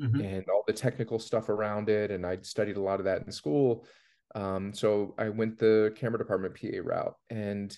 mm-hmm. 0.02 0.22
and 0.22 0.46
all 0.50 0.64
the 0.68 0.74
technical 0.74 1.20
stuff 1.20 1.50
around 1.50 1.90
it. 1.90 2.12
And 2.12 2.26
I'd 2.26 2.46
studied 2.46 2.78
a 2.78 2.82
lot 2.82 3.00
of 3.00 3.06
that 3.06 3.24
in 3.24 3.32
school. 3.32 3.86
Um, 4.34 4.74
so 4.74 5.16
I 5.18 5.30
went 5.30 5.58
the 5.58 5.94
camera 5.96 6.20
department 6.20 6.56
PA 6.60 6.80
route, 6.84 7.16
and 7.30 7.78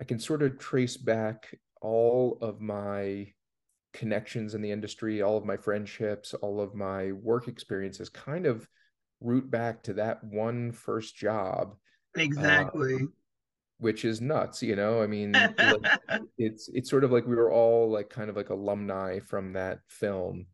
I 0.00 0.04
can 0.04 0.18
sort 0.18 0.42
of 0.42 0.58
trace 0.58 0.96
back 0.96 1.54
all 1.82 2.38
of 2.40 2.60
my 2.60 3.32
connections 3.92 4.54
in 4.54 4.62
the 4.62 4.70
industry, 4.70 5.20
all 5.20 5.36
of 5.36 5.44
my 5.44 5.56
friendships, 5.56 6.34
all 6.34 6.60
of 6.60 6.74
my 6.74 7.12
work 7.12 7.48
experiences 7.48 8.08
kind 8.08 8.46
of 8.46 8.66
root 9.20 9.50
back 9.50 9.82
to 9.84 9.94
that 9.94 10.22
one 10.24 10.72
first 10.72 11.16
job. 11.16 11.76
Exactly. 12.16 12.94
Um, 12.94 13.12
which 13.78 14.04
is 14.04 14.20
nuts, 14.20 14.62
you 14.62 14.76
know. 14.76 15.02
I 15.02 15.08
mean, 15.08 15.32
like, 15.32 15.50
it's 16.38 16.68
it's 16.72 16.88
sort 16.88 17.02
of 17.04 17.10
like 17.10 17.26
we 17.26 17.34
were 17.34 17.50
all 17.50 17.90
like 17.90 18.10
kind 18.10 18.30
of 18.30 18.36
like 18.36 18.50
alumni 18.50 19.18
from 19.18 19.54
that 19.54 19.80
film, 19.88 20.46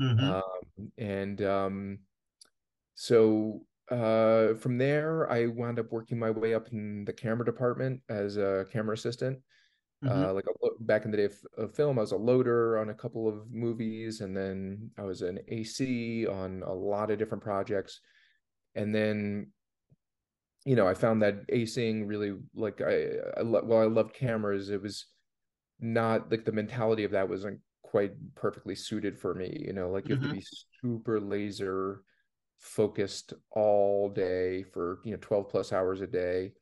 Mm-hmm. 0.00 0.30
Um, 0.30 0.92
and 0.98 1.42
um, 1.42 1.98
so 2.94 3.62
uh, 3.90 4.54
from 4.54 4.78
there, 4.78 5.30
I 5.30 5.46
wound 5.46 5.78
up 5.78 5.92
working 5.92 6.18
my 6.18 6.30
way 6.30 6.54
up 6.54 6.72
in 6.72 7.04
the 7.04 7.12
camera 7.12 7.44
department 7.44 8.00
as 8.08 8.36
a 8.36 8.66
camera 8.72 8.94
assistant. 8.94 9.38
Mm-hmm. 10.04 10.24
Uh, 10.24 10.32
like 10.34 10.44
a, 10.46 10.84
back 10.84 11.04
in 11.04 11.10
the 11.10 11.16
day 11.16 11.24
of, 11.24 11.34
of, 11.56 11.74
film, 11.74 11.98
I 11.98 12.02
was 12.02 12.12
a 12.12 12.16
loader 12.16 12.78
on 12.78 12.90
a 12.90 12.94
couple 12.94 13.28
of 13.28 13.50
movies, 13.50 14.20
and 14.20 14.36
then 14.36 14.90
I 14.98 15.02
was 15.02 15.22
an 15.22 15.38
AC 15.48 16.26
on 16.26 16.62
a 16.66 16.72
lot 16.72 17.10
of 17.10 17.18
different 17.18 17.42
projects. 17.42 18.00
And 18.74 18.94
then, 18.94 19.52
you 20.66 20.76
know, 20.76 20.86
I 20.86 20.92
found 20.92 21.22
that 21.22 21.48
acing 21.48 22.06
really 22.06 22.34
like 22.54 22.82
I, 22.82 23.06
I 23.38 23.42
well, 23.42 23.80
I 23.80 23.86
loved 23.86 24.14
cameras. 24.14 24.68
It 24.68 24.82
was 24.82 25.06
not 25.80 26.30
like 26.30 26.44
the 26.44 26.52
mentality 26.52 27.04
of 27.04 27.12
that 27.12 27.28
wasn't 27.28 27.60
quite 27.86 28.12
perfectly 28.34 28.74
suited 28.74 29.18
for 29.18 29.34
me 29.34 29.64
you 29.66 29.72
know 29.72 29.88
like 29.90 30.08
you 30.08 30.14
have 30.14 30.22
mm-hmm. 30.22 30.34
to 30.34 30.40
be 30.40 30.46
super 30.82 31.20
laser 31.20 32.02
focused 32.58 33.32
all 33.52 34.08
day 34.08 34.62
for 34.62 34.98
you 35.04 35.12
know 35.12 35.18
12 35.20 35.48
plus 35.48 35.72
hours 35.72 36.00
a 36.00 36.06
day 36.06 36.52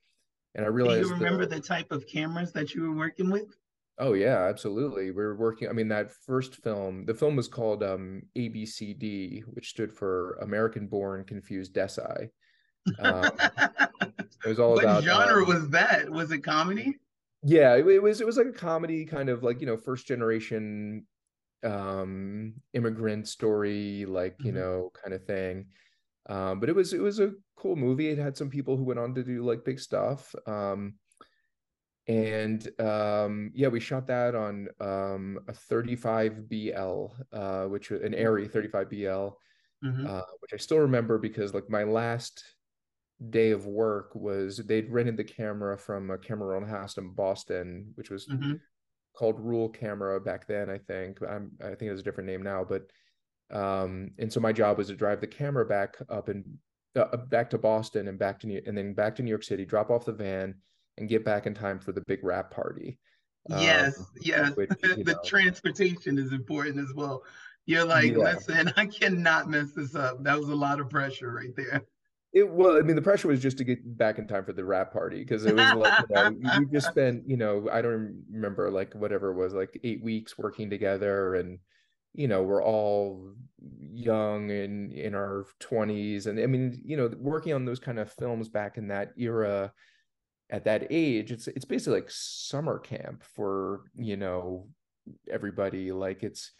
and 0.54 0.64
i 0.64 0.68
realized 0.68 1.04
Do 1.04 1.08
you 1.08 1.14
remember 1.14 1.46
that, 1.46 1.62
the 1.62 1.66
type 1.66 1.90
of 1.92 2.06
cameras 2.06 2.52
that 2.52 2.74
you 2.74 2.82
were 2.82 2.96
working 2.96 3.30
with 3.30 3.56
oh 3.98 4.12
yeah 4.12 4.44
absolutely 4.48 5.10
we 5.12 5.22
were 5.22 5.36
working 5.36 5.68
i 5.68 5.72
mean 5.72 5.88
that 5.88 6.12
first 6.12 6.56
film 6.56 7.06
the 7.06 7.14
film 7.14 7.36
was 7.36 7.48
called 7.48 7.82
um 7.82 8.22
abcd 8.36 9.42
which 9.46 9.70
stood 9.70 9.92
for 9.92 10.34
american 10.42 10.86
born 10.86 11.24
confused 11.24 11.74
Desi 11.74 12.28
Um, 12.98 13.30
it 14.00 14.46
was 14.46 14.58
all 14.60 14.74
what 14.74 14.84
about. 14.84 15.04
Genre 15.04 15.42
um, 15.42 15.48
was 15.48 15.68
that? 15.70 16.10
Was 16.10 16.30
it 16.32 16.40
comedy? 16.40 16.96
Yeah, 17.42 17.74
it, 17.74 17.86
it, 17.86 18.02
was. 18.02 18.20
It 18.20 18.26
was 18.26 18.36
like 18.36 18.46
a 18.46 18.52
comedy, 18.52 19.04
kind 19.04 19.28
of 19.28 19.42
like 19.42 19.60
you 19.60 19.66
know, 19.66 19.76
first 19.76 20.06
generation 20.06 21.06
um 21.64 22.54
immigrant 22.72 23.28
story, 23.28 24.04
like 24.06 24.36
you 24.40 24.52
mm-hmm. 24.52 24.60
know, 24.60 24.92
kind 25.02 25.14
of 25.14 25.24
thing. 25.24 25.66
Um, 26.28 26.60
but 26.60 26.68
it 26.68 26.74
was 26.74 26.92
it 26.92 27.00
was 27.00 27.20
a 27.20 27.32
cool 27.56 27.76
movie. 27.76 28.08
It 28.08 28.18
had 28.18 28.36
some 28.36 28.50
people 28.50 28.76
who 28.76 28.84
went 28.84 29.00
on 29.00 29.14
to 29.14 29.22
do 29.22 29.44
like 29.44 29.64
big 29.64 29.80
stuff. 29.80 30.34
Um, 30.46 30.94
and 32.06 32.68
um, 32.80 33.50
yeah, 33.54 33.68
we 33.68 33.80
shot 33.80 34.06
that 34.08 34.34
on 34.34 34.68
um, 34.80 35.38
a 35.48 35.54
35 35.54 36.48
BL, 36.48 37.06
uh, 37.32 37.64
which 37.64 37.90
an 37.90 38.12
mm-hmm. 38.12 38.46
35 38.46 38.90
BL, 38.90 38.96
mm-hmm. 38.96 40.06
uh, 40.06 40.22
which 40.40 40.52
I 40.52 40.58
still 40.58 40.80
remember 40.80 41.18
because 41.18 41.54
like 41.54 41.70
my 41.70 41.84
last 41.84 42.44
day 43.30 43.52
of 43.52 43.66
work 43.66 44.14
was 44.14 44.58
they'd 44.58 44.90
rented 44.90 45.16
the 45.16 45.24
camera 45.24 45.78
from 45.78 46.10
a 46.10 46.18
Cameron 46.18 46.68
house 46.68 46.98
in 46.98 47.14
Boston, 47.14 47.92
which 47.94 48.10
was 48.10 48.26
mm-hmm. 48.26 48.54
Called 49.14 49.40
Rule 49.40 49.68
Camera 49.68 50.20
back 50.20 50.46
then. 50.46 50.68
I 50.70 50.78
think 50.78 51.18
I'm 51.22 51.52
I 51.60 51.68
think 51.68 51.82
it 51.82 51.90
has 51.90 52.00
a 52.00 52.04
different 52.04 52.28
name 52.28 52.42
now, 52.42 52.64
but 52.64 52.86
um, 53.50 54.10
and 54.18 54.32
so 54.32 54.40
my 54.40 54.52
job 54.52 54.78
was 54.78 54.88
to 54.88 54.96
drive 54.96 55.20
the 55.20 55.26
camera 55.26 55.64
back 55.64 55.96
up 56.08 56.28
and 56.28 56.44
uh, 56.96 57.16
back 57.16 57.50
to 57.50 57.58
Boston 57.58 58.08
and 58.08 58.18
back 58.18 58.40
to 58.40 58.46
New 58.46 58.60
and 58.66 58.76
then 58.76 58.94
back 58.94 59.16
to 59.16 59.22
New 59.22 59.30
York 59.30 59.44
City, 59.44 59.64
drop 59.64 59.90
off 59.90 60.04
the 60.04 60.12
van 60.12 60.54
and 60.98 61.08
get 61.08 61.24
back 61.24 61.46
in 61.46 61.54
time 61.54 61.78
for 61.78 61.92
the 61.92 62.02
big 62.06 62.22
wrap 62.22 62.50
party. 62.50 62.98
Yes, 63.48 63.98
um, 63.98 64.06
yes. 64.20 64.52
Which, 64.56 64.70
the 64.80 65.18
transportation 65.24 66.18
is 66.18 66.32
important 66.32 66.78
as 66.78 66.94
well. 66.94 67.22
You're 67.66 67.84
like, 67.84 68.12
yeah. 68.12 68.18
listen, 68.18 68.72
I 68.76 68.86
cannot 68.86 69.48
mess 69.48 69.72
this 69.72 69.94
up. 69.94 70.22
That 70.22 70.38
was 70.38 70.48
a 70.48 70.54
lot 70.54 70.80
of 70.80 70.90
pressure 70.90 71.32
right 71.32 71.54
there. 71.56 71.82
It 72.34 72.50
well, 72.50 72.76
I 72.76 72.82
mean, 72.82 72.96
the 72.96 73.02
pressure 73.02 73.28
was 73.28 73.40
just 73.40 73.58
to 73.58 73.64
get 73.64 73.96
back 73.96 74.18
in 74.18 74.26
time 74.26 74.44
for 74.44 74.52
the 74.52 74.64
wrap 74.64 74.92
party 74.92 75.20
because 75.20 75.46
it 75.46 75.54
was 75.54 75.74
like 75.74 76.04
you, 76.10 76.14
know, 76.14 76.52
you 76.58 76.66
just 76.66 76.88
spent, 76.90 77.28
you 77.28 77.36
know, 77.36 77.68
I 77.72 77.80
don't 77.80 78.24
remember 78.30 78.70
like 78.70 78.92
whatever 78.94 79.30
it 79.30 79.36
was, 79.36 79.54
like 79.54 79.78
eight 79.84 80.02
weeks 80.02 80.36
working 80.36 80.68
together, 80.68 81.36
and 81.36 81.58
you 82.12 82.28
know, 82.28 82.42
we're 82.42 82.62
all 82.62 83.34
young 83.78 84.50
and 84.50 84.92
in 84.92 85.14
our 85.14 85.46
twenties, 85.60 86.26
and 86.26 86.40
I 86.40 86.46
mean, 86.46 86.82
you 86.84 86.96
know, 86.96 87.10
working 87.18 87.52
on 87.52 87.64
those 87.64 87.80
kind 87.80 87.98
of 87.98 88.12
films 88.12 88.48
back 88.48 88.76
in 88.76 88.88
that 88.88 89.12
era 89.16 89.72
at 90.50 90.64
that 90.64 90.86
age 90.90 91.32
it's 91.32 91.48
it's 91.48 91.64
basically 91.64 92.00
like 92.00 92.10
summer 92.10 92.78
camp 92.78 93.22
for 93.22 93.80
you 93.96 94.16
know 94.16 94.68
everybody. 95.30 95.92
Like 95.92 96.22
it's 96.22 96.52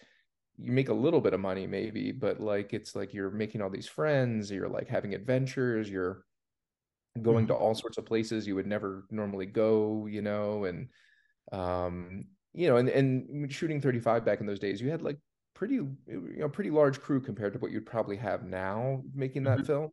you 0.58 0.73
make 0.73 0.88
a 0.88 0.94
little 0.94 1.20
bit 1.20 1.34
of 1.34 1.40
money 1.40 1.66
maybe 1.66 2.12
but 2.12 2.40
like 2.40 2.73
it's 2.73 2.94
like 2.94 3.12
you're 3.12 3.30
making 3.30 3.61
all 3.61 3.70
these 3.70 3.88
friends 3.88 4.50
you're 4.50 4.68
like 4.68 4.88
having 4.88 5.14
adventures 5.14 5.90
you're 5.90 6.25
going 7.23 7.46
mm-hmm. 7.46 7.46
to 7.49 7.54
all 7.54 7.75
sorts 7.75 7.99
of 7.99 8.06
places 8.06 8.46
you 8.46 8.54
would 8.54 8.66
never 8.66 9.04
normally 9.11 9.46
go 9.46 10.06
you 10.06 10.23
know 10.23 10.64
and 10.64 10.88
um 11.52 12.25
you 12.52 12.68
know 12.68 12.76
and 12.76 12.88
and 12.88 13.52
shooting 13.52 13.80
35 13.80 14.25
back 14.25 14.40
in 14.40 14.46
those 14.46 14.58
days 14.58 14.80
you 14.80 14.90
had 14.90 15.02
like 15.02 15.18
pretty 15.54 15.75
you 15.75 16.34
know 16.37 16.49
pretty 16.49 16.70
large 16.70 17.00
crew 17.00 17.20
compared 17.20 17.52
to 17.52 17.58
what 17.58 17.70
you'd 17.70 17.87
probably 17.87 18.16
have 18.16 18.44
now 18.44 19.02
making 19.14 19.44
that 19.44 19.58
mm-hmm. 19.58 19.66
film 19.66 19.90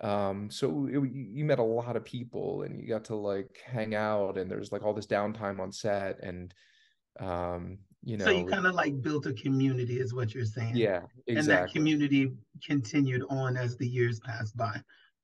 um 0.00 0.50
so 0.50 0.88
it, 0.90 1.00
you 1.12 1.44
met 1.44 1.60
a 1.60 1.62
lot 1.62 1.96
of 1.96 2.04
people 2.04 2.62
and 2.62 2.80
you 2.80 2.88
got 2.88 3.04
to 3.04 3.14
like 3.14 3.60
hang 3.64 3.94
out 3.94 4.36
and 4.36 4.50
there's 4.50 4.72
like 4.72 4.82
all 4.82 4.94
this 4.94 5.06
downtime 5.06 5.60
on 5.60 5.70
set 5.70 6.20
and 6.22 6.52
um 7.20 7.78
you 8.04 8.16
know 8.16 8.24
so 8.24 8.30
you 8.30 8.44
kind 8.46 8.66
of 8.66 8.74
like 8.74 9.00
built 9.00 9.26
a 9.26 9.32
community 9.34 9.98
is 10.00 10.12
what 10.12 10.34
you're 10.34 10.44
saying 10.44 10.74
yeah 10.74 11.00
exactly. 11.26 11.36
and 11.36 11.48
that 11.48 11.72
community 11.72 12.32
continued 12.64 13.22
on 13.30 13.56
as 13.56 13.76
the 13.76 13.86
years 13.86 14.20
passed 14.20 14.56
by 14.56 14.80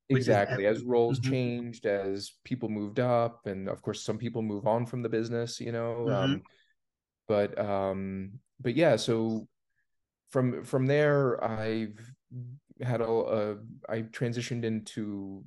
exactly 0.09 0.65
as 0.65 0.81
roles 0.83 1.19
mm-hmm. 1.19 1.31
changed 1.31 1.85
as 1.85 2.33
people 2.43 2.69
moved 2.69 2.99
up 2.99 3.45
and 3.45 3.67
of 3.67 3.81
course 3.81 4.01
some 4.01 4.17
people 4.17 4.41
move 4.41 4.65
on 4.65 4.85
from 4.85 5.01
the 5.01 5.09
business 5.09 5.59
you 5.59 5.71
know 5.71 6.05
mm-hmm. 6.07 6.13
um 6.13 6.41
but 7.27 7.59
um 7.59 8.31
but 8.59 8.75
yeah 8.75 8.95
so 8.95 9.47
from 10.31 10.63
from 10.63 10.87
there 10.87 11.43
i've 11.43 11.99
had 12.81 13.01
a, 13.01 13.07
a 13.07 13.55
I 13.89 14.01
transitioned 14.03 14.63
into 14.63 15.43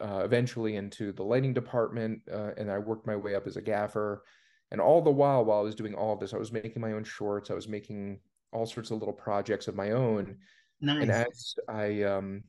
uh, 0.00 0.22
eventually 0.24 0.76
into 0.76 1.12
the 1.12 1.22
lighting 1.22 1.52
department, 1.52 2.22
uh, 2.32 2.50
and 2.56 2.70
I 2.70 2.78
worked 2.78 3.06
my 3.06 3.16
way 3.16 3.34
up 3.34 3.46
as 3.46 3.56
a 3.56 3.62
gaffer. 3.62 4.22
And 4.70 4.80
all 4.80 5.02
the 5.02 5.10
while, 5.10 5.44
while 5.44 5.60
I 5.60 5.62
was 5.62 5.74
doing 5.74 5.94
all 5.94 6.12
of 6.12 6.20
this, 6.20 6.32
I 6.32 6.38
was 6.38 6.52
making 6.52 6.80
my 6.80 6.92
own 6.92 7.04
shorts. 7.04 7.50
I 7.50 7.54
was 7.54 7.68
making 7.68 8.20
all 8.52 8.66
sorts 8.66 8.90
of 8.90 8.98
little 8.98 9.14
projects 9.14 9.68
of 9.68 9.74
my 9.74 9.90
own. 9.90 10.36
Nice. 10.80 11.02
And 11.02 11.10
as 11.10 11.54
I 11.68 12.02
um, 12.02 12.42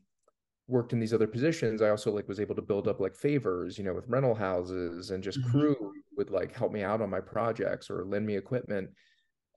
worked 0.67 0.93
in 0.93 0.99
these 0.99 1.13
other 1.13 1.27
positions, 1.27 1.81
I 1.81 1.89
also 1.89 2.11
like 2.11 2.27
was 2.27 2.39
able 2.39 2.55
to 2.55 2.61
build 2.61 2.87
up 2.87 2.99
like 2.99 3.15
favors, 3.15 3.77
you 3.77 3.83
know, 3.83 3.93
with 3.93 4.07
rental 4.07 4.35
houses 4.35 5.11
and 5.11 5.23
just 5.23 5.39
mm-hmm. 5.39 5.51
crew 5.51 5.93
would 6.17 6.29
like 6.29 6.55
help 6.55 6.71
me 6.71 6.83
out 6.83 7.01
on 7.01 7.09
my 7.09 7.19
projects 7.19 7.89
or 7.89 8.05
lend 8.05 8.25
me 8.25 8.37
equipment 8.37 8.89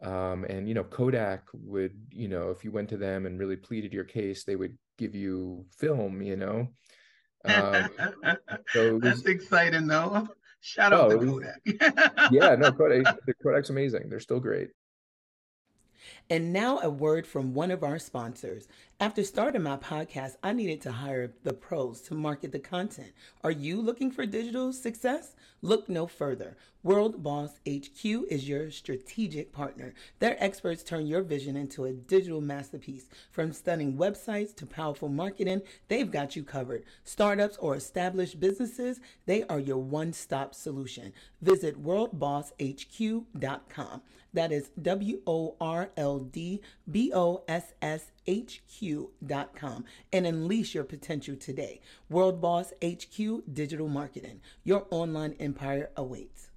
um, 0.02 0.44
and 0.44 0.68
you 0.68 0.74
know 0.74 0.84
kodak 0.84 1.44
would 1.52 1.92
you 2.10 2.28
know 2.28 2.50
if 2.50 2.64
you 2.64 2.70
went 2.70 2.88
to 2.88 2.96
them 2.96 3.26
and 3.26 3.38
really 3.38 3.56
pleaded 3.56 3.92
your 3.92 4.04
case 4.04 4.44
they 4.44 4.56
would 4.56 4.76
give 4.98 5.14
you 5.14 5.64
film 5.78 6.22
you 6.22 6.36
know 6.36 6.68
um, 7.44 7.88
so 8.70 8.94
was, 8.94 9.02
that's 9.02 9.24
exciting 9.26 9.86
though 9.86 10.26
shout 10.64 10.92
out 10.92 11.12
oh, 11.12 11.18
to 11.18 11.26
kodak. 11.26 12.30
yeah 12.32 12.54
no 12.54 12.72
kodak 12.72 13.04
the 13.26 13.34
kodak's 13.42 13.70
amazing. 13.70 14.08
They're 14.08 14.20
still 14.20 14.40
great 14.40 14.70
and 16.30 16.54
now, 16.54 16.78
a 16.78 16.88
word 16.88 17.26
from 17.26 17.52
one 17.52 17.70
of 17.70 17.82
our 17.82 17.98
sponsors. 17.98 18.66
After 18.98 19.22
starting 19.22 19.62
my 19.62 19.76
podcast, 19.76 20.36
I 20.42 20.54
needed 20.54 20.80
to 20.82 20.92
hire 20.92 21.34
the 21.42 21.52
pros 21.52 22.00
to 22.02 22.14
market 22.14 22.50
the 22.50 22.58
content. 22.58 23.12
Are 23.42 23.50
you 23.50 23.82
looking 23.82 24.10
for 24.10 24.24
digital 24.24 24.72
success? 24.72 25.34
Look 25.60 25.86
no 25.86 26.06
further. 26.06 26.56
World 26.82 27.22
Boss 27.22 27.60
HQ 27.68 28.04
is 28.04 28.48
your 28.48 28.70
strategic 28.70 29.52
partner. 29.52 29.92
Their 30.18 30.42
experts 30.42 30.82
turn 30.82 31.06
your 31.06 31.22
vision 31.22 31.56
into 31.56 31.84
a 31.84 31.92
digital 31.92 32.40
masterpiece. 32.40 33.10
From 33.30 33.52
stunning 33.52 33.98
websites 33.98 34.56
to 34.56 34.66
powerful 34.66 35.10
marketing, 35.10 35.60
they've 35.88 36.10
got 36.10 36.36
you 36.36 36.42
covered. 36.42 36.84
Startups 37.02 37.58
or 37.58 37.74
established 37.74 38.40
businesses, 38.40 38.98
they 39.26 39.42
are 39.44 39.58
your 39.58 39.78
one 39.78 40.14
stop 40.14 40.54
solution. 40.54 41.12
Visit 41.42 41.82
worldbosshq.com. 41.82 44.00
That 44.34 44.52
is 44.52 44.70
W 44.82 45.20
O 45.26 45.56
R 45.60 45.90
L 45.96 46.18
D 46.18 46.60
B 46.90 47.12
O 47.14 47.44
S 47.48 47.72
S 47.80 48.10
H 48.26 48.62
Q.com 48.68 49.84
and 50.12 50.26
unleash 50.26 50.74
your 50.74 50.84
potential 50.84 51.36
today. 51.36 51.80
World 52.10 52.40
Boss 52.40 52.72
HQ 52.84 53.44
Digital 53.52 53.88
Marketing. 53.88 54.40
Your 54.64 54.86
online 54.90 55.36
empire 55.40 55.90
awaits. 55.96 56.50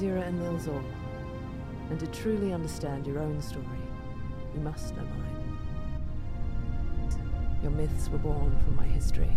Azura 0.00 0.26
and 0.26 0.40
Milzor. 0.40 0.82
And 1.90 2.00
to 2.00 2.06
truly 2.06 2.54
understand 2.54 3.06
your 3.06 3.18
own 3.18 3.42
story, 3.42 3.66
you 4.54 4.60
must 4.60 4.96
know 4.96 5.02
mine. 5.02 5.58
Your 7.62 7.72
myths 7.72 8.08
were 8.08 8.16
born 8.16 8.56
from 8.64 8.76
my 8.76 8.86
history. 8.86 9.28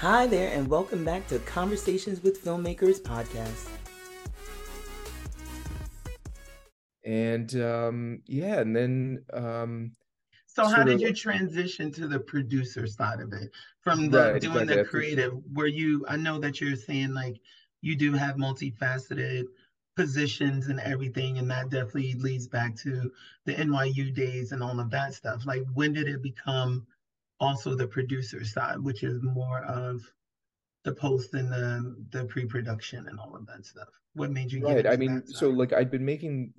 Hi 0.00 0.28
there, 0.28 0.52
and 0.52 0.68
welcome 0.68 1.04
back 1.04 1.26
to 1.26 1.40
Conversations 1.40 2.22
with 2.22 2.44
Filmmakers 2.44 3.00
podcast. 3.00 3.68
And 7.04 7.60
um, 7.60 8.22
yeah, 8.26 8.60
and 8.60 8.76
then 8.76 9.24
um, 9.32 9.96
so 10.46 10.68
how 10.68 10.84
did 10.84 11.00
you 11.00 11.12
transition 11.12 11.90
to 11.94 12.06
the 12.06 12.20
producer 12.20 12.86
side 12.86 13.18
of 13.18 13.32
it 13.32 13.50
from 13.80 14.08
the 14.08 14.34
right, 14.34 14.40
doing 14.40 14.68
the 14.68 14.84
creative? 14.84 15.32
Were 15.52 15.66
you? 15.66 16.04
I 16.06 16.16
know 16.16 16.38
that 16.38 16.60
you're 16.60 16.76
saying 16.76 17.12
like 17.12 17.40
you 17.80 17.96
do 17.96 18.12
have 18.12 18.36
multifaceted 18.36 19.46
positions 19.96 20.68
and 20.68 20.78
everything, 20.78 21.38
and 21.38 21.50
that 21.50 21.70
definitely 21.70 22.14
leads 22.14 22.46
back 22.46 22.76
to 22.76 23.10
the 23.46 23.54
NYU 23.54 24.14
days 24.14 24.52
and 24.52 24.62
all 24.62 24.78
of 24.78 24.90
that 24.90 25.14
stuff. 25.14 25.44
Like, 25.44 25.64
when 25.74 25.92
did 25.92 26.06
it 26.06 26.22
become? 26.22 26.86
Also 27.40 27.74
the 27.74 27.86
producer 27.86 28.44
side, 28.44 28.78
which 28.80 29.02
is 29.02 29.22
more 29.22 29.62
of 29.64 30.02
the 30.84 30.94
post 30.94 31.34
and 31.34 31.50
the 31.52 31.96
the 32.10 32.24
pre-production 32.26 33.06
and 33.08 33.18
all 33.18 33.34
of 33.34 33.46
that 33.46 33.64
stuff. 33.64 33.88
What 34.14 34.30
made 34.30 34.50
you 34.50 34.66
right? 34.66 34.86
I 34.86 34.96
mean, 34.96 35.22
so 35.26 35.50
like 35.50 35.72
I'd 35.72 35.90
been 35.90 36.04
making, 36.04 36.52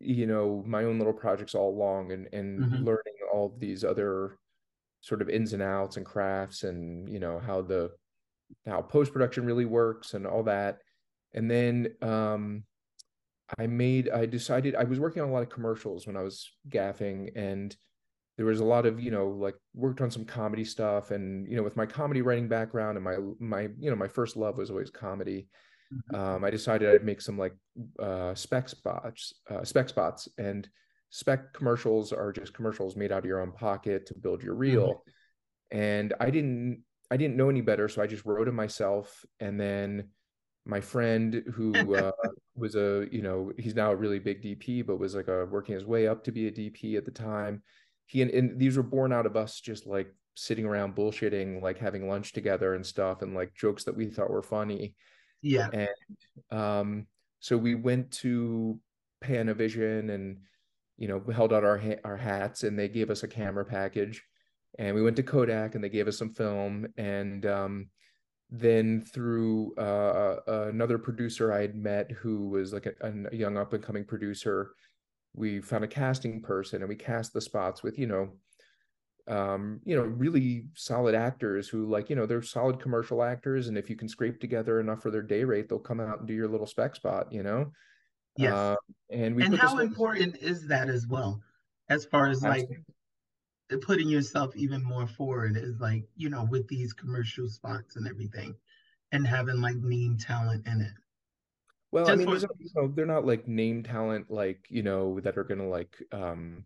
you 0.00 0.26
know, 0.26 0.62
my 0.66 0.84
own 0.84 0.98
little 0.98 1.14
projects 1.14 1.54
all 1.54 1.70
along 1.70 2.12
and 2.12 2.28
and 2.32 2.60
mm-hmm. 2.60 2.84
learning 2.84 3.14
all 3.32 3.56
these 3.58 3.84
other 3.84 4.38
sort 5.00 5.22
of 5.22 5.28
ins 5.28 5.52
and 5.52 5.62
outs 5.62 5.96
and 5.96 6.04
crafts 6.04 6.64
and 6.64 7.08
you 7.08 7.20
know 7.20 7.38
how 7.38 7.62
the 7.62 7.90
how 8.66 8.82
post 8.82 9.12
production 9.12 9.46
really 9.46 9.64
works 9.64 10.14
and 10.14 10.26
all 10.26 10.42
that. 10.42 10.78
And 11.32 11.50
then 11.50 11.94
um 12.02 12.64
I 13.58 13.66
made 13.66 14.08
I 14.10 14.26
decided 14.26 14.74
I 14.74 14.84
was 14.84 14.98
working 14.98 15.22
on 15.22 15.28
a 15.28 15.32
lot 15.32 15.42
of 15.42 15.48
commercials 15.48 16.06
when 16.06 16.16
I 16.16 16.22
was 16.22 16.50
gaffing 16.68 17.30
and 17.36 17.74
there 18.36 18.46
was 18.46 18.60
a 18.60 18.64
lot 18.64 18.86
of 18.86 19.00
you 19.00 19.10
know 19.10 19.28
like 19.28 19.54
worked 19.74 20.00
on 20.00 20.10
some 20.10 20.24
comedy 20.24 20.64
stuff 20.64 21.10
and 21.10 21.48
you 21.48 21.56
know 21.56 21.62
with 21.62 21.76
my 21.76 21.86
comedy 21.86 22.22
writing 22.22 22.48
background 22.48 22.96
and 22.96 23.04
my 23.04 23.16
my 23.38 23.68
you 23.78 23.90
know 23.90 23.96
my 23.96 24.08
first 24.08 24.36
love 24.36 24.58
was 24.58 24.70
always 24.70 24.90
comedy 24.90 25.48
mm-hmm. 25.92 26.14
um, 26.14 26.44
i 26.44 26.50
decided 26.50 26.90
i'd 26.90 27.04
make 27.04 27.20
some 27.20 27.38
like 27.38 27.54
uh, 28.00 28.34
spec 28.34 28.68
spots 28.68 29.34
uh, 29.50 29.64
spec 29.64 29.88
spots 29.88 30.28
and 30.38 30.68
spec 31.10 31.52
commercials 31.52 32.12
are 32.12 32.32
just 32.32 32.52
commercials 32.52 32.96
made 32.96 33.12
out 33.12 33.20
of 33.20 33.24
your 33.24 33.40
own 33.40 33.52
pocket 33.52 34.06
to 34.06 34.14
build 34.14 34.42
your 34.42 34.54
reel 34.54 34.88
mm-hmm. 34.88 35.78
and 35.78 36.14
i 36.20 36.30
didn't 36.30 36.82
i 37.10 37.16
didn't 37.16 37.36
know 37.36 37.48
any 37.48 37.60
better 37.60 37.88
so 37.88 38.02
i 38.02 38.06
just 38.06 38.24
wrote 38.26 38.48
it 38.48 38.52
myself 38.52 39.24
and 39.40 39.58
then 39.58 40.08
my 40.68 40.80
friend 40.80 41.44
who 41.54 41.72
uh, 41.94 42.10
was 42.56 42.74
a 42.74 43.06
you 43.12 43.22
know 43.22 43.52
he's 43.56 43.76
now 43.76 43.92
a 43.92 43.96
really 43.96 44.18
big 44.18 44.42
dp 44.42 44.84
but 44.84 44.98
was 44.98 45.14
like 45.14 45.28
a 45.28 45.46
working 45.46 45.74
his 45.74 45.86
way 45.86 46.08
up 46.08 46.24
to 46.24 46.32
be 46.32 46.48
a 46.48 46.52
dp 46.52 46.96
at 46.96 47.04
the 47.04 47.10
time 47.10 47.62
he 48.06 48.22
and, 48.22 48.30
and 48.30 48.58
these 48.58 48.76
were 48.76 48.82
born 48.82 49.12
out 49.12 49.26
of 49.26 49.36
us 49.36 49.60
just 49.60 49.86
like 49.86 50.12
sitting 50.34 50.64
around 50.64 50.94
bullshitting, 50.94 51.62
like 51.62 51.78
having 51.78 52.08
lunch 52.08 52.32
together 52.32 52.74
and 52.74 52.86
stuff, 52.86 53.22
and 53.22 53.34
like 53.34 53.54
jokes 53.54 53.84
that 53.84 53.96
we 53.96 54.06
thought 54.06 54.30
were 54.30 54.42
funny. 54.42 54.94
Yeah. 55.42 55.68
And 55.72 56.58
um, 56.58 57.06
so 57.40 57.56
we 57.56 57.74
went 57.74 58.10
to 58.12 58.78
Panavision 59.24 60.10
and 60.10 60.38
you 60.98 61.08
know 61.08 61.22
held 61.32 61.52
out 61.52 61.64
our 61.64 61.78
ha- 61.78 62.00
our 62.04 62.16
hats, 62.16 62.62
and 62.62 62.78
they 62.78 62.88
gave 62.88 63.10
us 63.10 63.22
a 63.22 63.28
camera 63.28 63.64
package, 63.64 64.22
and 64.78 64.94
we 64.94 65.02
went 65.02 65.16
to 65.16 65.22
Kodak, 65.22 65.74
and 65.74 65.82
they 65.82 65.88
gave 65.88 66.08
us 66.08 66.18
some 66.18 66.30
film, 66.30 66.86
and 66.96 67.44
um, 67.46 67.90
then 68.50 69.04
through 69.12 69.74
uh, 69.76 70.36
another 70.46 70.98
producer 70.98 71.52
I 71.52 71.62
had 71.62 71.74
met 71.74 72.10
who 72.12 72.48
was 72.48 72.72
like 72.72 72.86
a, 72.86 73.12
a 73.32 73.34
young 73.34 73.56
up 73.56 73.72
and 73.72 73.82
coming 73.82 74.04
producer 74.04 74.72
we 75.36 75.60
found 75.60 75.84
a 75.84 75.88
casting 75.88 76.40
person 76.40 76.82
and 76.82 76.88
we 76.88 76.96
cast 76.96 77.32
the 77.32 77.40
spots 77.40 77.82
with 77.82 77.98
you 77.98 78.06
know 78.06 78.30
um, 79.28 79.80
you 79.84 79.96
know 79.96 80.02
really 80.02 80.66
solid 80.74 81.14
actors 81.14 81.68
who 81.68 81.86
like 81.86 82.08
you 82.08 82.16
know 82.16 82.26
they're 82.26 82.42
solid 82.42 82.80
commercial 82.80 83.22
actors. 83.22 83.68
And 83.68 83.76
if 83.76 83.90
you 83.90 83.96
can 83.96 84.08
scrape 84.08 84.40
together 84.40 84.78
enough 84.80 85.02
for 85.02 85.10
their 85.10 85.22
day 85.22 85.44
rate 85.44 85.68
they'll 85.68 85.78
come 85.78 86.00
out 86.00 86.20
and 86.20 86.28
do 86.28 86.34
your 86.34 86.48
little 86.48 86.66
spec 86.66 86.96
spot 86.96 87.32
you 87.32 87.42
know? 87.42 87.72
Yes. 88.36 88.52
Uh, 88.52 88.76
and 89.10 89.34
we 89.34 89.44
and 89.44 89.56
how 89.56 89.78
important 89.78 90.36
is 90.38 90.66
that 90.68 90.88
as 90.88 91.06
well? 91.06 91.40
As 91.88 92.04
far 92.04 92.28
as 92.28 92.44
Absolutely. 92.44 92.84
like 93.70 93.82
putting 93.82 94.08
yourself 94.08 94.54
even 94.54 94.82
more 94.82 95.08
forward 95.08 95.56
is 95.56 95.80
like 95.80 96.04
you 96.14 96.28
know 96.28 96.46
with 96.48 96.68
these 96.68 96.92
commercial 96.92 97.48
spots 97.48 97.96
and 97.96 98.06
everything 98.06 98.54
and 99.10 99.26
having 99.26 99.60
like 99.60 99.76
name 99.76 100.16
talent 100.18 100.64
in 100.66 100.80
it 100.80 100.92
well, 101.92 102.10
I 102.10 102.16
mean, 102.16 102.28
you 102.28 102.70
know, 102.74 102.88
they're 102.88 103.06
not 103.06 103.26
like 103.26 103.46
name 103.46 103.82
talent, 103.82 104.30
like 104.30 104.66
you 104.68 104.82
know, 104.82 105.20
that 105.20 105.38
are 105.38 105.44
gonna 105.44 105.68
like, 105.68 105.96
um, 106.12 106.64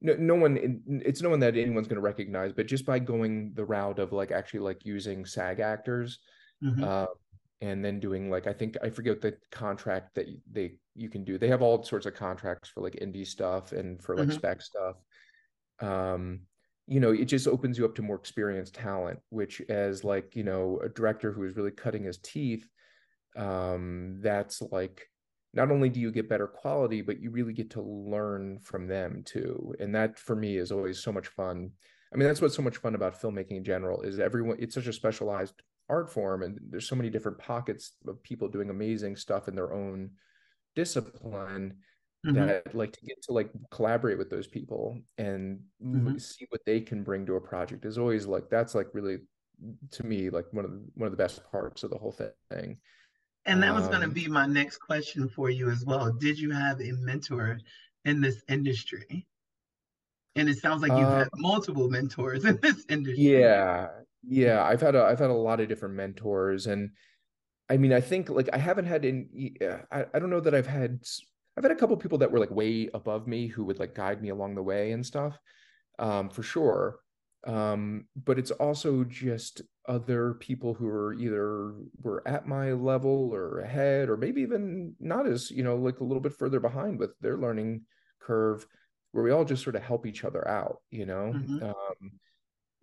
no, 0.00 0.14
no 0.18 0.34
one. 0.34 0.82
It's 1.04 1.22
no 1.22 1.30
one 1.30 1.40
that 1.40 1.56
anyone's 1.56 1.88
gonna 1.88 2.00
recognize, 2.00 2.52
but 2.52 2.66
just 2.66 2.84
by 2.84 2.98
going 2.98 3.52
the 3.54 3.64
route 3.64 3.98
of 3.98 4.12
like 4.12 4.30
actually 4.30 4.60
like 4.60 4.84
using 4.84 5.24
SAG 5.24 5.60
actors, 5.60 6.18
mm-hmm. 6.62 6.84
uh, 6.84 7.06
and 7.62 7.84
then 7.84 7.98
doing 7.98 8.30
like 8.30 8.46
I 8.46 8.52
think 8.52 8.76
I 8.82 8.90
forget 8.90 9.22
the 9.22 9.36
contract 9.50 10.14
that 10.16 10.26
they 10.52 10.74
you 10.94 11.08
can 11.08 11.24
do. 11.24 11.38
They 11.38 11.48
have 11.48 11.62
all 11.62 11.82
sorts 11.82 12.06
of 12.06 12.14
contracts 12.14 12.68
for 12.68 12.82
like 12.82 12.96
indie 12.96 13.26
stuff 13.26 13.72
and 13.72 14.02
for 14.02 14.16
like 14.16 14.28
mm-hmm. 14.28 14.36
spec 14.36 14.60
stuff. 14.60 14.96
Um, 15.80 16.40
you 16.86 17.00
know, 17.00 17.10
it 17.10 17.24
just 17.24 17.48
opens 17.48 17.78
you 17.78 17.84
up 17.86 17.94
to 17.96 18.02
more 18.02 18.16
experienced 18.16 18.74
talent, 18.74 19.18
which 19.30 19.62
as 19.70 20.04
like 20.04 20.36
you 20.36 20.44
know 20.44 20.78
a 20.84 20.90
director 20.90 21.32
who 21.32 21.44
is 21.44 21.56
really 21.56 21.70
cutting 21.70 22.04
his 22.04 22.18
teeth 22.18 22.68
um, 23.36 24.18
that's 24.20 24.62
like 24.72 25.08
not 25.54 25.70
only 25.70 25.88
do 25.88 26.00
you 26.00 26.12
get 26.12 26.28
better 26.28 26.46
quality, 26.46 27.00
but 27.00 27.20
you 27.20 27.30
really 27.30 27.52
get 27.52 27.70
to 27.70 27.82
learn 27.82 28.58
from 28.60 28.86
them 28.86 29.22
too. 29.24 29.74
And 29.80 29.94
that 29.94 30.18
for 30.18 30.36
me 30.36 30.58
is 30.58 30.70
always 30.70 30.98
so 30.98 31.12
much 31.12 31.28
fun. 31.28 31.70
I 32.12 32.16
mean, 32.16 32.28
that's 32.28 32.40
what's 32.40 32.54
so 32.54 32.62
much 32.62 32.76
fun 32.76 32.94
about 32.94 33.20
filmmaking 33.20 33.56
in 33.56 33.64
general 33.64 34.02
is 34.02 34.18
everyone, 34.18 34.56
it's 34.60 34.74
such 34.74 34.86
a 34.86 34.92
specialized 34.92 35.62
art 35.88 36.12
form 36.12 36.42
and 36.42 36.58
there's 36.68 36.88
so 36.88 36.96
many 36.96 37.10
different 37.10 37.38
pockets 37.38 37.92
of 38.06 38.22
people 38.22 38.48
doing 38.48 38.70
amazing 38.70 39.16
stuff 39.16 39.48
in 39.48 39.54
their 39.54 39.72
own 39.72 40.10
discipline 40.74 41.74
mm-hmm. 42.26 42.34
that 42.34 42.74
like 42.74 42.92
to 42.92 43.00
get 43.06 43.22
to 43.22 43.32
like 43.32 43.50
collaborate 43.70 44.18
with 44.18 44.28
those 44.28 44.46
people 44.46 44.98
and 45.16 45.60
mm-hmm. 45.82 46.18
see 46.18 46.46
what 46.50 46.60
they 46.66 46.80
can 46.80 47.02
bring 47.02 47.24
to 47.24 47.36
a 47.36 47.40
project 47.40 47.84
is 47.84 47.98
always 47.98 48.26
like 48.26 48.50
that's 48.50 48.74
like 48.74 48.88
really 48.92 49.18
to 49.90 50.04
me 50.04 50.28
like 50.28 50.46
one 50.52 50.64
of 50.64 50.70
the, 50.72 50.84
one 50.94 51.06
of 51.06 51.12
the 51.12 51.22
best 51.22 51.40
parts 51.50 51.82
of 51.82 51.90
the 51.90 51.98
whole 51.98 52.16
thing 52.50 52.76
and 53.46 53.62
that 53.62 53.74
was 53.74 53.86
going 53.88 54.00
to 54.00 54.08
um, 54.08 54.12
be 54.12 54.28
my 54.28 54.46
next 54.46 54.78
question 54.78 55.28
for 55.28 55.50
you 55.50 55.70
as 55.70 55.84
well. 55.84 56.12
Did 56.12 56.38
you 56.38 56.50
have 56.50 56.80
a 56.80 56.92
mentor 56.92 57.58
in 58.04 58.20
this 58.20 58.42
industry? 58.48 59.26
And 60.34 60.48
it 60.48 60.58
sounds 60.58 60.82
like 60.82 60.90
you've 60.90 61.08
uh, 61.08 61.18
had 61.18 61.28
multiple 61.36 61.88
mentors 61.88 62.44
in 62.44 62.58
this 62.60 62.84
industry. 62.88 63.24
Yeah. 63.24 63.88
Yeah, 64.28 64.64
I've 64.64 64.80
had 64.80 64.96
a 64.96 65.04
I've 65.04 65.20
had 65.20 65.30
a 65.30 65.34
lot 65.34 65.60
of 65.60 65.68
different 65.68 65.94
mentors 65.94 66.66
and 66.66 66.90
I 67.70 67.76
mean, 67.76 67.92
I 67.92 68.00
think 68.00 68.28
like 68.28 68.48
I 68.52 68.58
haven't 68.58 68.86
had 68.86 69.04
any 69.04 69.56
I, 69.92 70.04
I 70.12 70.18
don't 70.18 70.30
know 70.30 70.40
that 70.40 70.54
I've 70.54 70.66
had 70.66 70.98
I've 71.56 71.62
had 71.62 71.70
a 71.70 71.76
couple 71.76 71.96
people 71.96 72.18
that 72.18 72.32
were 72.32 72.40
like 72.40 72.50
way 72.50 72.90
above 72.92 73.28
me 73.28 73.46
who 73.46 73.64
would 73.64 73.78
like 73.78 73.94
guide 73.94 74.20
me 74.20 74.30
along 74.30 74.56
the 74.56 74.62
way 74.62 74.90
and 74.90 75.06
stuff. 75.06 75.38
Um, 75.98 76.28
for 76.28 76.42
sure 76.42 76.98
um, 77.46 78.06
but 78.16 78.38
it's 78.38 78.50
also 78.50 79.04
just 79.04 79.62
other 79.88 80.34
people 80.34 80.74
who 80.74 80.88
are 80.88 81.14
either 81.14 81.74
were 82.02 82.26
at 82.26 82.46
my 82.46 82.72
level 82.72 83.30
or 83.32 83.60
ahead 83.60 84.08
or 84.08 84.16
maybe 84.16 84.42
even 84.42 84.94
not 84.98 85.26
as 85.26 85.50
you 85.50 85.62
know 85.62 85.76
like 85.76 86.00
a 86.00 86.04
little 86.04 86.20
bit 86.20 86.32
further 86.32 86.60
behind 86.60 86.98
with 86.98 87.10
their 87.20 87.36
learning 87.36 87.82
curve 88.20 88.66
where 89.12 89.22
we 89.22 89.30
all 89.30 89.44
just 89.44 89.62
sort 89.62 89.76
of 89.76 89.82
help 89.82 90.06
each 90.06 90.24
other 90.24 90.46
out 90.48 90.78
you 90.90 91.06
know 91.06 91.32
mm-hmm. 91.34 91.62
um, 91.62 92.12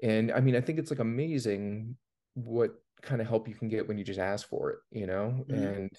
and 0.01 0.31
i 0.31 0.39
mean 0.39 0.55
i 0.55 0.61
think 0.61 0.79
it's 0.79 0.91
like 0.91 0.99
amazing 0.99 1.95
what 2.35 2.71
kind 3.01 3.21
of 3.21 3.27
help 3.27 3.47
you 3.47 3.53
can 3.53 3.67
get 3.67 3.87
when 3.87 3.97
you 3.97 4.03
just 4.03 4.19
ask 4.19 4.47
for 4.47 4.71
it 4.71 4.79
you 4.91 5.05
know 5.05 5.45
mm-hmm. 5.49 5.63
and 5.63 5.91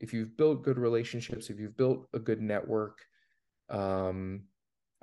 if 0.00 0.12
you've 0.12 0.36
built 0.36 0.62
good 0.62 0.78
relationships 0.78 1.50
if 1.50 1.58
you've 1.58 1.76
built 1.76 2.06
a 2.14 2.18
good 2.18 2.40
network 2.40 2.98
um 3.70 4.42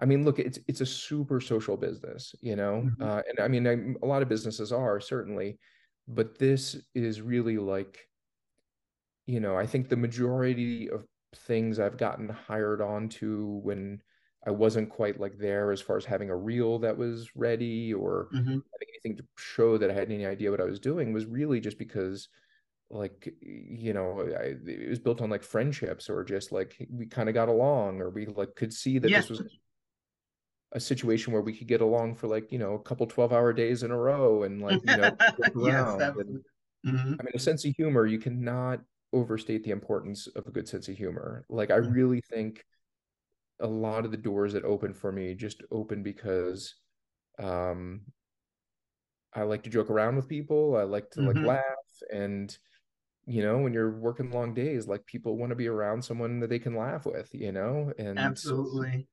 I 0.02 0.06
mean, 0.06 0.26
look, 0.26 0.40
it's 0.40 0.60
it's 0.68 0.82
a 0.82 0.86
super 0.86 1.40
social 1.40 1.78
business, 1.78 2.34
you 2.42 2.56
know, 2.56 2.84
mm-hmm. 2.86 3.04
uh, 3.04 3.22
and 3.30 3.40
I 3.40 3.48
mean, 3.48 3.68
I, 3.68 4.06
a 4.06 4.08
lot 4.08 4.24
of 4.24 4.30
businesses 4.30 4.72
are 4.72 5.00
certainly, 5.00 5.60
but 6.08 6.40
this 6.40 6.76
is 6.96 7.22
really 7.22 7.58
like 7.58 8.00
you 9.28 9.40
know, 9.40 9.56
I 9.56 9.66
think 9.66 9.88
the 9.88 9.96
majority 9.96 10.90
of 10.90 11.06
things 11.36 11.80
I've 11.80 11.98
gotten 11.98 12.28
hired 12.28 12.82
on 12.82 13.08
to 13.10 13.62
when 13.64 14.02
I 14.46 14.52
wasn't 14.52 14.90
quite 14.90 15.20
like 15.20 15.38
there 15.38 15.72
as 15.72 15.80
far 15.80 15.98
as 15.98 16.06
having 16.06 16.30
a 16.30 16.36
reel 16.36 16.80
that 16.80 16.98
was 16.98 17.30
ready 17.36 17.94
or 17.94 18.28
mm-hmm. 18.34 18.50
having 18.50 18.88
anything 18.90 19.18
to 19.18 19.24
show 19.38 19.78
that 19.78 19.92
I 19.92 19.94
had 19.94 20.12
any 20.12 20.26
idea 20.26 20.52
what 20.52 20.60
I 20.60 20.66
was 20.66 20.80
doing 20.80 21.14
was 21.14 21.26
really 21.26 21.60
just 21.60 21.78
because 21.78 22.28
like 22.90 23.34
you 23.42 23.94
know 23.94 24.20
I, 24.20 24.56
it 24.70 24.90
was 24.90 25.00
built 25.00 25.22
on 25.22 25.30
like 25.30 25.44
friendships 25.44 26.10
or 26.10 26.26
just 26.26 26.52
like 26.52 26.76
we 26.90 27.06
kind 27.06 27.30
of 27.30 27.36
got 27.36 27.48
along 27.48 28.02
or 28.02 28.10
we 28.10 28.26
like 28.26 28.56
could 28.56 28.74
see 28.74 29.00
that 29.00 29.10
yes. 29.10 29.28
this 29.28 29.40
was 29.40 29.58
a 30.74 30.80
situation 30.80 31.34
where 31.34 31.42
we 31.42 31.54
could 31.54 31.68
get 31.68 31.82
along 31.82 32.16
for 32.16 32.28
like 32.28 32.52
you 32.52 32.60
know 32.60 32.74
a 32.74 32.80
couple 32.80 33.06
12 33.06 33.34
hour 33.34 33.54
days 33.54 33.84
in 33.84 33.92
a 33.92 33.98
row 33.98 34.44
and 34.44 34.62
like 34.62 34.80
you 34.86 34.98
know 34.98 35.12
yes, 35.66 36.02
and, 36.18 36.42
mm-hmm. 36.86 37.14
i 37.20 37.24
mean 37.24 37.34
a 37.34 37.40
sense 37.40 37.66
of 37.66 37.76
humor 37.76 38.06
you 38.06 38.20
cannot 38.20 38.80
overstate 39.14 39.64
the 39.64 39.72
importance 39.72 40.28
of 40.28 40.48
a 40.48 40.52
good 40.52 40.68
sense 40.68 40.88
of 40.88 40.96
humor 40.96 41.46
like 41.50 41.72
i 41.72 41.78
mm-hmm. 41.78 41.92
really 41.92 42.22
think 42.22 42.64
a 43.60 43.68
lot 43.68 44.06
of 44.06 44.12
the 44.12 44.18
doors 44.18 44.54
that 44.54 44.64
open 44.64 44.94
for 44.94 45.12
me 45.12 45.34
just 45.34 45.62
open 45.72 46.02
because 46.02 46.76
um 47.38 48.02
i 49.34 49.44
like 49.44 49.64
to 49.64 49.70
joke 49.70 49.90
around 49.90 50.16
with 50.16 50.30
people 50.30 50.78
i 50.78 50.84
like 50.84 51.10
to 51.12 51.20
mm-hmm. 51.20 51.46
like 51.46 51.46
laugh 51.46 52.04
and 52.14 52.58
you 53.26 53.44
know 53.44 53.60
when 53.60 53.74
you're 53.74 54.00
working 54.00 54.32
long 54.32 54.54
days 54.54 54.88
like 54.88 55.06
people 55.06 55.38
want 55.38 55.52
to 55.52 55.56
be 55.56 55.68
around 55.68 56.04
someone 56.04 56.40
that 56.40 56.50
they 56.50 56.60
can 56.60 56.76
laugh 56.76 57.06
with 57.06 57.30
you 57.34 57.52
know 57.52 57.92
and 58.00 58.18
absolutely 58.18 59.08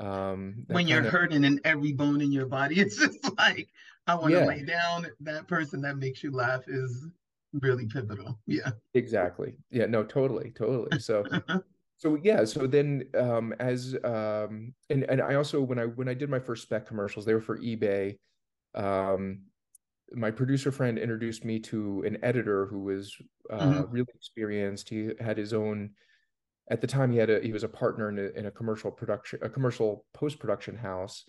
um 0.00 0.64
when 0.68 0.88
you're 0.88 1.04
of, 1.04 1.12
hurting 1.12 1.44
in 1.44 1.60
every 1.64 1.92
bone 1.92 2.20
in 2.20 2.32
your 2.32 2.46
body 2.46 2.80
it's 2.80 2.96
just 2.98 3.18
like 3.38 3.68
i 4.06 4.14
want 4.14 4.32
to 4.32 4.40
yeah. 4.40 4.46
lay 4.46 4.62
down. 4.62 5.06
That 5.20 5.46
person 5.46 5.80
that 5.82 5.96
makes 5.96 6.22
you 6.22 6.32
laugh 6.32 6.62
is 6.66 7.06
really 7.52 7.86
pivotal. 7.86 8.38
Yeah. 8.46 8.70
Exactly. 8.94 9.54
Yeah 9.70 9.86
no 9.86 10.02
totally 10.02 10.50
totally. 10.50 10.98
So 10.98 11.24
so 11.98 12.18
yeah 12.22 12.44
so 12.44 12.66
then 12.66 13.04
um 13.16 13.54
as 13.60 13.94
um 14.02 14.74
and 14.90 15.04
and 15.04 15.22
i 15.22 15.34
also 15.34 15.60
when 15.60 15.78
i 15.78 15.84
when 15.84 16.08
i 16.08 16.14
did 16.14 16.28
my 16.28 16.40
first 16.40 16.62
spec 16.64 16.86
commercials 16.86 17.24
they 17.24 17.34
were 17.34 17.40
for 17.40 17.58
ebay. 17.58 18.18
Um 18.74 19.42
my 20.14 20.30
producer 20.30 20.72
friend 20.72 20.98
introduced 20.98 21.44
me 21.44 21.58
to 21.58 22.02
an 22.06 22.18
editor 22.22 22.66
who 22.66 22.80
was 22.80 23.16
uh, 23.50 23.58
mm-hmm. 23.58 23.90
really 23.90 24.12
experienced. 24.14 24.88
He 24.88 25.10
had 25.20 25.38
his 25.38 25.54
own 25.54 25.90
at 26.70 26.80
the 26.80 26.86
time 26.86 27.10
he 27.12 27.18
had 27.18 27.30
a 27.30 27.40
he 27.40 27.52
was 27.52 27.64
a 27.64 27.68
partner 27.68 28.08
in 28.08 28.18
a, 28.18 28.38
in 28.38 28.46
a 28.46 28.50
commercial 28.50 28.90
production 28.90 29.38
a 29.42 29.48
commercial 29.48 30.04
post 30.14 30.38
production 30.38 30.76
house 30.76 31.24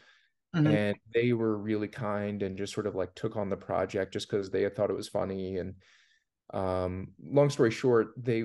mm-hmm. 0.56 0.68
and 0.68 0.98
they 1.14 1.34
were 1.34 1.58
really 1.58 1.88
kind 1.88 2.44
and 2.44 2.58
just 2.58 2.74
sort 2.74 2.88
of 2.88 2.96
like 2.96 3.14
took 3.16 3.36
on 3.36 3.50
the 3.50 3.58
project 3.58 4.14
just 4.14 4.30
because 4.30 4.50
they 4.50 4.62
had 4.62 4.76
thought 4.76 4.90
it 4.90 4.96
was 4.96 5.08
funny 5.10 5.58
and 5.58 5.76
um 6.54 7.08
long 7.24 7.50
story 7.50 7.72
short 7.72 8.14
they 8.18 8.44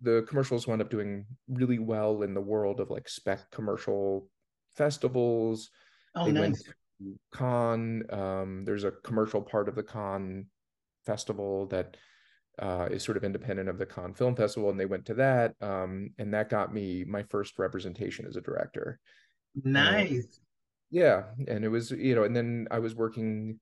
the 0.00 0.24
commercials 0.28 0.66
wound 0.66 0.80
up 0.80 0.90
doing 0.90 1.26
really 1.48 1.78
well 1.78 2.22
in 2.22 2.34
the 2.34 2.40
world 2.40 2.80
of 2.80 2.90
like 2.90 3.08
spec 3.08 3.50
commercial 3.50 4.28
festivals 4.74 5.70
oh 6.14 6.26
they 6.26 6.32
nice. 6.32 6.62
Cannes 7.34 8.04
um 8.10 8.64
there's 8.64 8.84
a 8.84 8.92
commercial 9.04 9.42
part 9.42 9.68
of 9.68 9.74
the 9.74 9.82
Cannes 9.82 10.46
festival 11.04 11.66
that 11.66 11.96
uh, 12.58 12.88
is 12.90 13.02
sort 13.02 13.16
of 13.16 13.24
independent 13.24 13.68
of 13.68 13.78
the 13.78 13.86
Cannes 13.86 14.14
Film 14.14 14.36
Festival, 14.36 14.70
and 14.70 14.78
they 14.78 14.86
went 14.86 15.06
to 15.06 15.14
that, 15.14 15.54
um, 15.60 16.10
and 16.18 16.32
that 16.34 16.50
got 16.50 16.72
me 16.72 17.04
my 17.04 17.22
first 17.24 17.58
representation 17.58 18.26
as 18.26 18.36
a 18.36 18.40
director. 18.40 18.98
Nice. 19.64 20.40
Yeah, 20.90 21.24
and 21.48 21.64
it 21.64 21.68
was 21.68 21.90
you 21.90 22.14
know, 22.14 22.24
and 22.24 22.36
then 22.36 22.68
I 22.70 22.78
was 22.78 22.94
working 22.94 23.58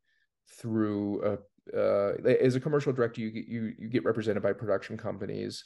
through 0.59 1.25
a 1.25 1.39
uh, 1.77 2.15
as 2.41 2.57
a 2.57 2.61
commercial 2.61 2.93
director, 2.93 3.21
you 3.21 3.31
get 3.31 3.47
you 3.47 3.73
you 3.79 3.89
get 3.89 4.05
represented 4.05 4.43
by 4.43 4.53
production 4.53 4.97
companies, 4.97 5.65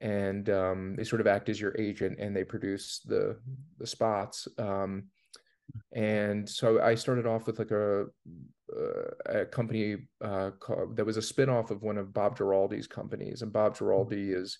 and 0.00 0.50
um, 0.50 0.96
they 0.96 1.04
sort 1.04 1.20
of 1.20 1.26
act 1.26 1.48
as 1.48 1.60
your 1.60 1.74
agent, 1.78 2.18
and 2.18 2.34
they 2.34 2.44
produce 2.44 3.00
the 3.04 3.38
the 3.78 3.86
spots. 3.86 4.48
Um, 4.58 5.04
and 5.92 6.48
so 6.48 6.80
I 6.80 6.94
started 6.94 7.26
off 7.26 7.46
with 7.46 7.58
like 7.58 7.70
a 7.70 8.06
uh, 8.76 9.40
a 9.40 9.46
company 9.46 9.96
uh, 10.22 10.50
called, 10.60 10.96
that 10.96 11.06
was 11.06 11.16
a 11.16 11.20
spinoff 11.20 11.70
of 11.70 11.82
one 11.82 11.96
of 11.96 12.12
Bob 12.12 12.38
Giraldi's 12.38 12.86
companies, 12.86 13.42
and 13.42 13.52
Bob 13.52 13.76
Giraldi 13.76 14.34
has 14.34 14.58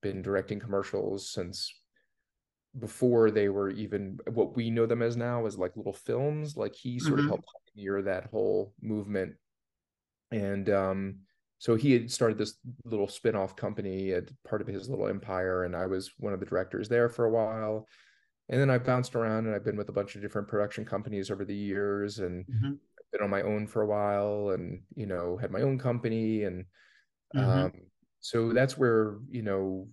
been 0.00 0.22
directing 0.22 0.60
commercials 0.60 1.30
since 1.30 1.72
before 2.78 3.30
they 3.30 3.48
were 3.48 3.70
even 3.70 4.18
what 4.30 4.56
we 4.56 4.70
know 4.70 4.86
them 4.86 5.02
as 5.02 5.16
now 5.16 5.44
as 5.46 5.58
like 5.58 5.76
little 5.76 5.92
films. 5.92 6.56
Like 6.56 6.74
he 6.74 6.98
sort 6.98 7.14
mm-hmm. 7.14 7.24
of 7.24 7.26
helped 7.26 7.48
pioneer 7.74 8.02
that 8.02 8.30
whole 8.30 8.72
movement, 8.80 9.34
and 10.30 10.70
um, 10.70 11.16
so 11.58 11.74
he 11.74 11.92
had 11.92 12.10
started 12.10 12.38
this 12.38 12.54
little 12.84 13.08
spin-off 13.08 13.56
company 13.56 14.12
at 14.12 14.30
part 14.44 14.62
of 14.62 14.68
his 14.68 14.88
little 14.88 15.08
empire, 15.08 15.64
and 15.64 15.74
I 15.74 15.86
was 15.86 16.12
one 16.18 16.32
of 16.32 16.40
the 16.40 16.46
directors 16.46 16.88
there 16.88 17.08
for 17.08 17.24
a 17.24 17.30
while 17.30 17.86
and 18.48 18.60
then 18.60 18.70
I've 18.70 18.84
bounced 18.84 19.14
around 19.14 19.46
and 19.46 19.54
I've 19.54 19.64
been 19.64 19.76
with 19.76 19.88
a 19.88 19.92
bunch 19.92 20.14
of 20.14 20.22
different 20.22 20.48
production 20.48 20.84
companies 20.84 21.30
over 21.30 21.44
the 21.44 21.54
years 21.54 22.18
and 22.18 22.44
mm-hmm. 22.46 22.72
been 23.12 23.22
on 23.22 23.30
my 23.30 23.42
own 23.42 23.66
for 23.66 23.82
a 23.82 23.86
while 23.86 24.50
and 24.50 24.82
you 24.94 25.06
know 25.06 25.36
had 25.36 25.50
my 25.50 25.62
own 25.62 25.78
company 25.78 26.44
and 26.44 26.64
mm-hmm. 27.34 27.48
um, 27.48 27.72
so 28.20 28.52
that's 28.52 28.78
where 28.78 29.18
you 29.30 29.42
know 29.42 29.88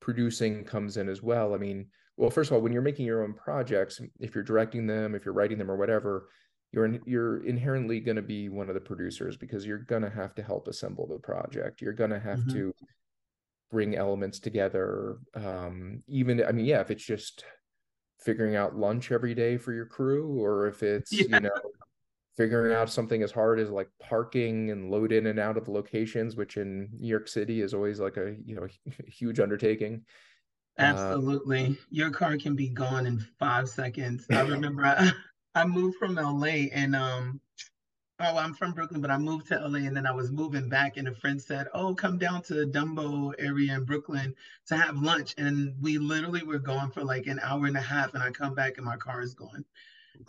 producing 0.00 0.64
comes 0.64 0.96
in 0.96 1.08
as 1.08 1.22
well. 1.22 1.54
I 1.54 1.58
mean, 1.58 1.86
well, 2.16 2.30
first 2.30 2.50
of 2.50 2.54
all, 2.54 2.62
when 2.62 2.72
you're 2.72 2.82
making 2.82 3.06
your 3.06 3.22
own 3.22 3.34
projects, 3.34 4.00
if 4.18 4.34
you're 4.34 4.44
directing 4.44 4.86
them, 4.86 5.14
if 5.14 5.24
you're 5.24 5.34
writing 5.34 5.58
them 5.58 5.70
or 5.70 5.76
whatever, 5.76 6.28
you're 6.72 6.84
in, 6.84 7.00
you're 7.06 7.44
inherently 7.44 8.00
going 8.00 8.16
to 8.16 8.22
be 8.22 8.48
one 8.48 8.68
of 8.68 8.74
the 8.74 8.80
producers 8.80 9.36
because 9.36 9.66
you're 9.66 9.78
going 9.78 10.02
to 10.02 10.10
have 10.10 10.34
to 10.34 10.42
help 10.42 10.68
assemble 10.68 11.06
the 11.06 11.18
project. 11.18 11.80
You're 11.80 11.92
going 11.92 12.10
to 12.10 12.20
have 12.20 12.40
mm-hmm. 12.40 12.52
to 12.52 12.74
bring 13.70 13.96
elements 13.96 14.38
together. 14.38 15.18
Um, 15.34 16.02
even 16.08 16.44
I 16.44 16.52
mean, 16.52 16.66
yeah, 16.66 16.80
if 16.80 16.90
it's 16.90 17.04
just 17.04 17.44
figuring 18.20 18.56
out 18.56 18.76
lunch 18.76 19.12
every 19.12 19.34
day 19.34 19.56
for 19.56 19.72
your 19.72 19.86
crew 19.86 20.40
or 20.40 20.66
if 20.66 20.82
it's 20.82 21.12
yeah. 21.12 21.24
you 21.30 21.40
know 21.40 21.60
figuring 22.36 22.74
out 22.74 22.90
something 22.90 23.22
as 23.22 23.32
hard 23.32 23.58
as 23.58 23.70
like 23.70 23.88
parking 24.00 24.70
and 24.70 24.90
load 24.90 25.12
in 25.12 25.26
and 25.26 25.38
out 25.38 25.56
of 25.56 25.68
locations 25.68 26.36
which 26.36 26.56
in 26.56 26.88
new 26.98 27.08
york 27.08 27.28
city 27.28 27.60
is 27.60 27.74
always 27.74 28.00
like 28.00 28.16
a 28.16 28.36
you 28.44 28.54
know 28.54 28.66
huge 29.06 29.40
undertaking. 29.40 30.02
Uh, 30.78 30.82
absolutely. 30.82 31.76
Your 31.90 32.10
car 32.10 32.38
can 32.38 32.54
be 32.54 32.68
gone 32.68 33.06
in 33.06 33.18
five 33.38 33.68
seconds. 33.68 34.26
I 34.30 34.40
remember 34.48 34.86
I, 34.86 35.12
I 35.54 35.64
moved 35.64 35.98
from 35.98 36.14
la 36.14 36.46
and 36.46 36.94
um 36.94 37.40
oh, 38.20 38.36
I'm 38.36 38.54
from 38.54 38.72
Brooklyn, 38.72 39.00
but 39.00 39.10
I 39.10 39.18
moved 39.18 39.48
to 39.48 39.58
LA 39.58 39.78
and 39.78 39.96
then 39.96 40.06
I 40.06 40.12
was 40.12 40.30
moving 40.30 40.68
back. 40.68 40.96
And 40.96 41.08
a 41.08 41.14
friend 41.14 41.40
said, 41.40 41.68
Oh, 41.72 41.94
come 41.94 42.18
down 42.18 42.42
to 42.42 42.54
the 42.54 42.66
Dumbo 42.66 43.32
area 43.38 43.74
in 43.74 43.84
Brooklyn 43.84 44.34
to 44.66 44.76
have 44.76 44.96
lunch. 44.96 45.34
And 45.38 45.74
we 45.80 45.98
literally 45.98 46.42
were 46.42 46.58
gone 46.58 46.90
for 46.90 47.02
like 47.02 47.26
an 47.26 47.40
hour 47.42 47.66
and 47.66 47.76
a 47.76 47.80
half. 47.80 48.14
And 48.14 48.22
I 48.22 48.30
come 48.30 48.54
back 48.54 48.76
and 48.76 48.84
my 48.84 48.96
car 48.96 49.22
is 49.22 49.34
gone. 49.34 49.64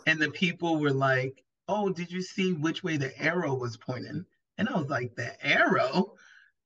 And 0.06 0.20
the 0.20 0.30
people 0.30 0.80
were 0.80 0.92
like, 0.92 1.44
Oh, 1.68 1.90
did 1.90 2.10
you 2.10 2.22
see 2.22 2.52
which 2.52 2.82
way 2.82 2.96
the 2.96 3.16
arrow 3.22 3.54
was 3.54 3.76
pointing? 3.76 4.24
And 4.58 4.68
I 4.68 4.78
was 4.78 4.88
like, 4.88 5.14
The 5.14 5.46
arrow? 5.46 6.14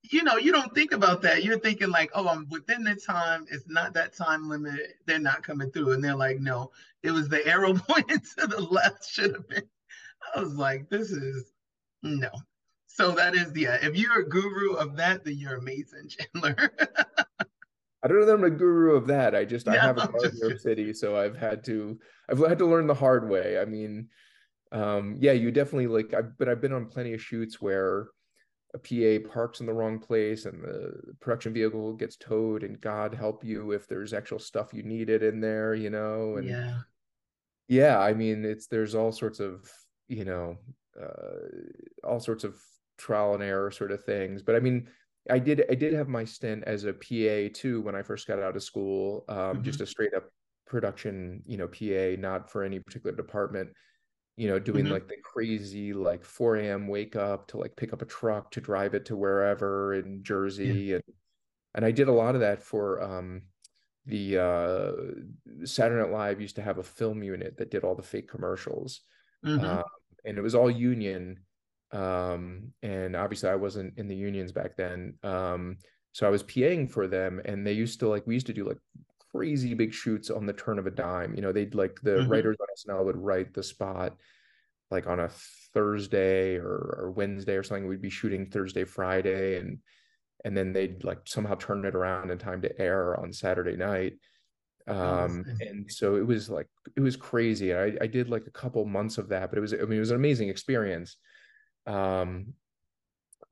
You 0.08 0.22
know, 0.22 0.36
you 0.36 0.52
don't 0.52 0.72
think 0.72 0.92
about 0.92 1.22
that. 1.22 1.42
You're 1.42 1.58
thinking 1.58 1.90
like, 1.90 2.12
oh, 2.14 2.28
I'm 2.28 2.46
within 2.48 2.84
the 2.84 2.94
time. 2.94 3.44
It's 3.50 3.64
not 3.66 3.92
that 3.94 4.16
time 4.16 4.48
limit. 4.48 4.78
They're 5.04 5.18
not 5.18 5.42
coming 5.42 5.72
through. 5.72 5.90
And 5.92 6.04
they're 6.04 6.14
like, 6.14 6.38
no, 6.38 6.70
it 7.02 7.10
was 7.10 7.28
the 7.28 7.44
arrow 7.44 7.74
pointing 7.88 8.20
to 8.38 8.46
the 8.46 8.60
left. 8.60 9.10
Should 9.10 9.34
have 9.34 9.48
been 9.48 9.68
I 10.34 10.40
was 10.40 10.54
like, 10.54 10.88
this 10.88 11.10
is 11.10 11.52
no. 12.02 12.30
So 12.86 13.12
that 13.12 13.34
is 13.34 13.52
yeah. 13.54 13.78
If 13.82 13.96
you're 13.96 14.20
a 14.20 14.28
guru 14.28 14.74
of 14.74 14.96
that, 14.96 15.24
then 15.24 15.36
you're 15.36 15.56
amazing, 15.56 16.08
Chandler. 16.34 16.56
I 18.02 18.08
don't 18.08 18.20
know 18.20 18.26
that 18.26 18.34
I'm 18.34 18.44
a 18.44 18.50
guru 18.50 18.94
of 18.94 19.06
that. 19.08 19.34
I 19.34 19.44
just 19.44 19.68
I 19.68 19.76
have 19.76 19.98
a 19.98 20.06
car 20.06 20.24
in 20.24 20.34
New 20.34 20.48
York 20.48 20.60
City, 20.60 20.92
so 20.92 21.16
I've 21.16 21.36
had 21.36 21.64
to 21.64 21.98
I've 22.30 22.38
had 22.38 22.58
to 22.58 22.66
learn 22.66 22.86
the 22.86 22.94
hard 22.94 23.28
way. 23.28 23.58
I 23.58 23.64
mean, 23.64 24.08
um, 24.72 25.16
yeah, 25.18 25.32
you 25.32 25.50
definitely 25.50 25.88
like 25.88 26.14
I've 26.14 26.38
but 26.38 26.48
I've 26.48 26.60
been 26.60 26.72
on 26.72 26.86
plenty 26.86 27.14
of 27.14 27.22
shoots 27.22 27.60
where 27.60 28.08
a 28.74 28.78
PA 28.78 29.28
parks 29.28 29.60
in 29.60 29.66
the 29.66 29.72
wrong 29.72 29.98
place 29.98 30.44
and 30.44 30.62
the 30.62 30.92
production 31.20 31.52
vehicle 31.52 31.94
gets 31.94 32.16
towed 32.16 32.62
and 32.62 32.80
God 32.80 33.14
help 33.14 33.44
you 33.44 33.72
if 33.72 33.86
there's 33.88 34.12
actual 34.12 34.38
stuff 34.38 34.72
you 34.72 34.82
needed 34.82 35.22
in 35.22 35.40
there, 35.40 35.74
you 35.74 35.90
know. 35.90 36.36
And 36.36 36.48
yeah. 36.48 36.78
Yeah, 37.68 37.98
I 37.98 38.14
mean 38.14 38.44
it's 38.44 38.68
there's 38.68 38.94
all 38.94 39.12
sorts 39.12 39.40
of 39.40 39.68
you 40.08 40.24
know 40.24 40.56
uh, 41.00 42.06
all 42.06 42.20
sorts 42.20 42.44
of 42.44 42.56
trial 42.98 43.34
and 43.34 43.42
error 43.42 43.70
sort 43.70 43.92
of 43.92 44.04
things 44.04 44.42
but 44.42 44.54
i 44.54 44.60
mean 44.60 44.88
i 45.30 45.38
did 45.38 45.64
i 45.70 45.74
did 45.74 45.92
have 45.92 46.08
my 46.08 46.24
stint 46.24 46.64
as 46.66 46.84
a 46.84 46.92
pa 46.92 47.52
too 47.52 47.80
when 47.82 47.94
i 47.94 48.02
first 48.02 48.26
got 48.26 48.40
out 48.40 48.56
of 48.56 48.62
school 48.62 49.24
um, 49.28 49.36
mm-hmm. 49.36 49.62
just 49.62 49.80
a 49.80 49.86
straight 49.86 50.14
up 50.14 50.24
production 50.66 51.42
you 51.46 51.56
know 51.56 51.68
pa 51.68 52.18
not 52.18 52.50
for 52.50 52.64
any 52.64 52.78
particular 52.78 53.14
department 53.14 53.68
you 54.36 54.48
know 54.48 54.58
doing 54.58 54.84
mm-hmm. 54.84 54.94
like 54.94 55.08
the 55.08 55.16
crazy 55.22 55.92
like 55.92 56.24
4 56.24 56.56
a.m 56.56 56.88
wake 56.88 57.16
up 57.16 57.48
to 57.48 57.58
like 57.58 57.76
pick 57.76 57.92
up 57.92 58.02
a 58.02 58.06
truck 58.06 58.50
to 58.52 58.60
drive 58.60 58.94
it 58.94 59.04
to 59.06 59.16
wherever 59.16 59.94
in 59.94 60.22
jersey 60.22 60.66
yeah. 60.66 60.94
and 60.96 61.04
and 61.74 61.84
i 61.84 61.90
did 61.90 62.08
a 62.08 62.12
lot 62.12 62.34
of 62.34 62.40
that 62.40 62.62
for 62.62 63.02
um 63.02 63.42
the 64.06 64.38
uh 64.38 64.92
saturday 65.64 66.02
night 66.02 66.12
live 66.12 66.40
used 66.40 66.56
to 66.56 66.62
have 66.62 66.78
a 66.78 66.82
film 66.82 67.22
unit 67.22 67.56
that 67.56 67.70
did 67.70 67.82
all 67.84 67.94
the 67.94 68.02
fake 68.02 68.28
commercials 68.28 69.00
mm-hmm. 69.44 69.64
uh, 69.64 69.82
and 70.26 70.38
it 70.38 70.42
was 70.42 70.54
all 70.54 70.70
union. 70.70 71.38
Um, 71.92 72.72
and 72.82 73.16
obviously, 73.16 73.48
I 73.48 73.54
wasn't 73.54 73.96
in 73.96 74.08
the 74.08 74.16
unions 74.16 74.52
back 74.52 74.76
then. 74.76 75.14
Um, 75.22 75.78
so 76.12 76.26
I 76.26 76.30
was 76.30 76.42
PAing 76.42 76.90
for 76.90 77.06
them, 77.06 77.40
and 77.44 77.66
they 77.66 77.72
used 77.72 78.00
to 78.00 78.08
like 78.08 78.26
we 78.26 78.34
used 78.34 78.46
to 78.46 78.52
do 78.52 78.66
like 78.66 78.78
crazy 79.32 79.74
big 79.74 79.92
shoots 79.92 80.30
on 80.30 80.46
the 80.46 80.52
turn 80.52 80.78
of 80.78 80.86
a 80.86 80.90
dime. 80.90 81.34
You 81.34 81.42
know, 81.42 81.52
they'd 81.52 81.74
like 81.74 82.00
the 82.02 82.18
mm-hmm. 82.18 82.30
writers 82.30 82.56
on 82.60 82.96
SNL 82.96 83.04
would 83.04 83.16
write 83.16 83.54
the 83.54 83.62
spot 83.62 84.16
like 84.90 85.06
on 85.06 85.20
a 85.20 85.30
Thursday 85.74 86.56
or, 86.56 86.96
or 86.98 87.12
Wednesday 87.14 87.54
or 87.54 87.62
something. 87.62 87.86
We'd 87.86 88.00
be 88.00 88.10
shooting 88.10 88.46
Thursday, 88.46 88.84
Friday, 88.84 89.58
and 89.58 89.78
and 90.44 90.56
then 90.56 90.72
they'd 90.72 91.02
like 91.04 91.20
somehow 91.24 91.54
turn 91.54 91.84
it 91.84 91.94
around 91.94 92.30
in 92.30 92.38
time 92.38 92.62
to 92.62 92.80
air 92.80 93.18
on 93.18 93.32
Saturday 93.32 93.76
night. 93.76 94.14
Um, 94.88 95.44
and 95.60 95.90
so 95.90 96.16
it 96.16 96.26
was 96.26 96.48
like 96.48 96.68
it 96.96 97.00
was 97.00 97.16
crazy. 97.16 97.74
I, 97.74 97.96
I 98.00 98.06
did 98.06 98.28
like 98.28 98.46
a 98.46 98.52
couple 98.52 98.84
months 98.84 99.18
of 99.18 99.28
that, 99.30 99.50
but 99.50 99.58
it 99.58 99.60
was 99.60 99.72
I 99.72 99.78
mean 99.78 99.96
it 99.96 100.00
was 100.00 100.10
an 100.10 100.16
amazing 100.16 100.48
experience. 100.48 101.16
Um, 101.86 102.54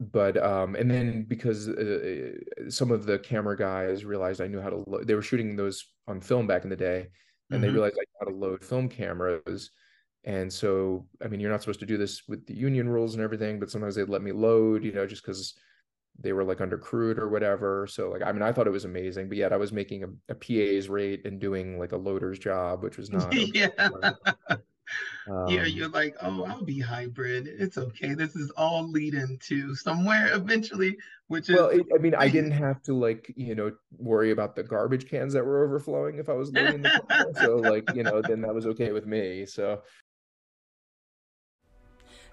but 0.00 0.36
um 0.42 0.74
and 0.74 0.90
then 0.90 1.22
because 1.22 1.68
uh, 1.68 2.32
some 2.68 2.90
of 2.90 3.06
the 3.06 3.18
camera 3.20 3.56
guys 3.56 4.04
realized 4.04 4.40
i 4.40 4.46
knew 4.46 4.60
how 4.60 4.70
to 4.70 4.82
lo- 4.86 5.04
they 5.04 5.14
were 5.14 5.22
shooting 5.22 5.54
those 5.56 5.86
on 6.08 6.20
film 6.20 6.46
back 6.46 6.64
in 6.64 6.70
the 6.70 6.76
day 6.76 7.06
and 7.50 7.58
mm-hmm. 7.58 7.62
they 7.62 7.68
realized 7.68 7.94
i 7.96 8.00
knew 8.00 8.18
how 8.20 8.26
to 8.26 8.36
load 8.36 8.64
film 8.64 8.88
cameras 8.88 9.70
and 10.24 10.52
so 10.52 11.06
i 11.22 11.28
mean 11.28 11.38
you're 11.38 11.50
not 11.50 11.60
supposed 11.60 11.80
to 11.80 11.86
do 11.86 11.96
this 11.96 12.22
with 12.28 12.44
the 12.46 12.54
union 12.54 12.88
rules 12.88 13.14
and 13.14 13.22
everything 13.22 13.60
but 13.60 13.70
sometimes 13.70 13.94
they'd 13.94 14.08
let 14.08 14.22
me 14.22 14.32
load 14.32 14.84
you 14.84 14.92
know 14.92 15.06
just 15.06 15.24
because 15.24 15.54
they 16.20 16.32
were 16.32 16.44
like 16.44 16.58
undercrewed 16.58 17.18
or 17.18 17.28
whatever 17.28 17.86
so 17.86 18.10
like 18.10 18.22
i 18.22 18.32
mean 18.32 18.42
i 18.42 18.52
thought 18.52 18.66
it 18.66 18.70
was 18.70 18.84
amazing 18.84 19.28
but 19.28 19.36
yet 19.36 19.52
i 19.52 19.56
was 19.56 19.72
making 19.72 20.04
a, 20.04 20.32
a 20.32 20.34
pa's 20.34 20.88
rate 20.88 21.24
and 21.24 21.40
doing 21.40 21.78
like 21.78 21.92
a 21.92 21.96
loader's 21.96 22.38
job 22.38 22.82
which 22.82 22.96
was 22.96 23.10
not 23.10 23.32
yeah 23.54 23.68
um, 25.30 25.48
yeah, 25.48 25.64
you're 25.64 25.88
like, 25.88 26.14
oh, 26.22 26.44
I'll 26.44 26.64
be 26.64 26.80
hybrid. 26.80 27.48
It's 27.48 27.78
okay. 27.78 28.14
This 28.14 28.36
is 28.36 28.50
all 28.56 28.88
leading 28.88 29.38
to 29.44 29.74
somewhere 29.74 30.34
eventually, 30.34 30.96
which 31.28 31.48
is. 31.48 31.56
Well, 31.56 31.72
I 31.94 31.98
mean, 31.98 32.14
I 32.14 32.28
didn't 32.28 32.50
have 32.62 32.82
to 32.82 32.94
like, 32.94 33.32
you 33.36 33.54
know, 33.54 33.72
worry 33.96 34.30
about 34.30 34.54
the 34.54 34.62
garbage 34.62 35.08
cans 35.08 35.32
that 35.32 35.44
were 35.44 35.64
overflowing 35.64 36.18
if 36.18 36.28
I 36.28 36.34
was 36.34 36.52
loading 36.52 36.82
the 36.82 37.02
car. 37.08 37.26
so, 37.42 37.56
like, 37.56 37.94
you 37.94 38.02
know, 38.02 38.20
then 38.20 38.42
that 38.42 38.54
was 38.54 38.66
okay 38.66 38.92
with 38.92 39.06
me. 39.06 39.46
So. 39.46 39.82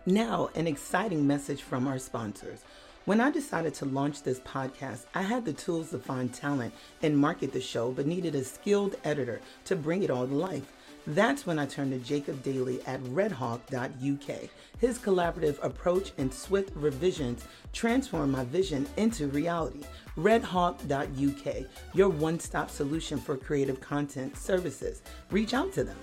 Now, 0.05 0.49
an 0.55 0.67
exciting 0.67 1.27
message 1.27 1.61
from 1.61 1.87
our 1.87 1.99
sponsors. 1.99 2.63
When 3.05 3.19
I 3.19 3.31
decided 3.31 3.73
to 3.75 3.85
launch 3.85 4.21
this 4.21 4.39
podcast, 4.41 5.05
I 5.15 5.23
had 5.23 5.43
the 5.43 5.53
tools 5.53 5.89
to 5.89 5.97
find 5.97 6.31
talent 6.31 6.71
and 7.01 7.17
market 7.17 7.51
the 7.51 7.59
show, 7.59 7.91
but 7.91 8.05
needed 8.05 8.35
a 8.35 8.43
skilled 8.43 8.95
editor 9.03 9.41
to 9.65 9.75
bring 9.75 10.03
it 10.03 10.11
all 10.11 10.27
to 10.27 10.33
life. 10.35 10.71
That's 11.07 11.47
when 11.47 11.57
I 11.57 11.65
turned 11.65 11.93
to 11.93 11.97
Jacob 11.97 12.43
Daly 12.43 12.79
at 12.85 13.01
redhawk.uk. 13.05 14.49
His 14.77 14.99
collaborative 14.99 15.57
approach 15.63 16.11
and 16.19 16.31
swift 16.31 16.75
revisions 16.75 17.43
transformed 17.73 18.33
my 18.33 18.43
vision 18.43 18.85
into 18.97 19.29
reality. 19.29 19.81
redhawk.uk, 20.15 21.65
your 21.95 22.09
one 22.09 22.39
stop 22.39 22.69
solution 22.69 23.17
for 23.17 23.35
creative 23.35 23.81
content 23.81 24.37
services. 24.37 25.01
Reach 25.31 25.55
out 25.55 25.73
to 25.73 25.83
them. 25.83 25.97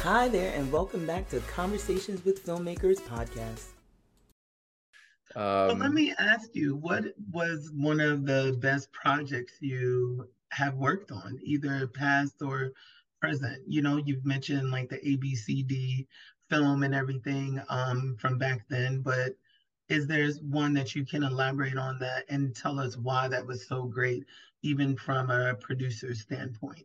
Hi 0.00 0.26
there, 0.26 0.52
and 0.56 0.72
welcome 0.72 1.06
back 1.06 1.28
to 1.28 1.38
Conversations 1.54 2.24
with 2.24 2.44
Filmmakers 2.44 3.00
podcast. 3.02 3.68
Um, 5.36 5.68
well, 5.68 5.76
let 5.76 5.92
me 5.92 6.12
ask 6.18 6.50
you, 6.54 6.74
what 6.74 7.04
was 7.30 7.70
one 7.72 8.00
of 8.00 8.26
the 8.26 8.58
best 8.60 8.90
projects 8.90 9.52
you 9.60 10.28
have 10.50 10.74
worked 10.74 11.12
on, 11.12 11.38
either 11.44 11.86
past 11.86 12.42
or 12.42 12.72
present? 13.20 13.62
You 13.68 13.82
know, 13.82 13.98
you've 13.98 14.26
mentioned 14.26 14.72
like 14.72 14.88
the 14.88 14.98
ABCD 14.98 16.08
film 16.52 16.82
and 16.82 16.94
everything 16.94 17.60
um, 17.70 18.14
from 18.18 18.36
back 18.36 18.64
then, 18.68 19.00
but 19.00 19.34
is 19.88 20.06
there 20.06 20.30
one 20.42 20.74
that 20.74 20.94
you 20.94 21.04
can 21.04 21.22
elaborate 21.22 21.78
on 21.78 21.98
that 21.98 22.24
and 22.28 22.54
tell 22.54 22.78
us 22.78 22.96
why 22.96 23.26
that 23.28 23.46
was 23.46 23.66
so 23.66 23.84
great, 23.84 24.24
even 24.62 24.94
from 24.96 25.30
a 25.30 25.54
producer 25.54 26.14
standpoint 26.14 26.84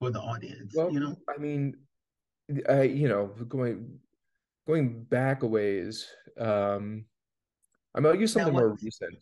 for 0.00 0.10
the 0.10 0.20
audience? 0.20 0.74
Well, 0.76 0.90
you 0.90 1.00
know, 1.00 1.16
I 1.28 1.38
mean, 1.38 1.76
I 2.68 2.82
you 2.82 3.08
know 3.08 3.26
going 3.48 3.98
going 4.66 5.04
back 5.04 5.44
a 5.44 5.46
ways. 5.46 6.06
Um, 6.38 7.04
I'm 7.94 8.02
gonna 8.02 8.18
use 8.18 8.32
something 8.32 8.52
more 8.52 8.76
recent. 8.82 9.14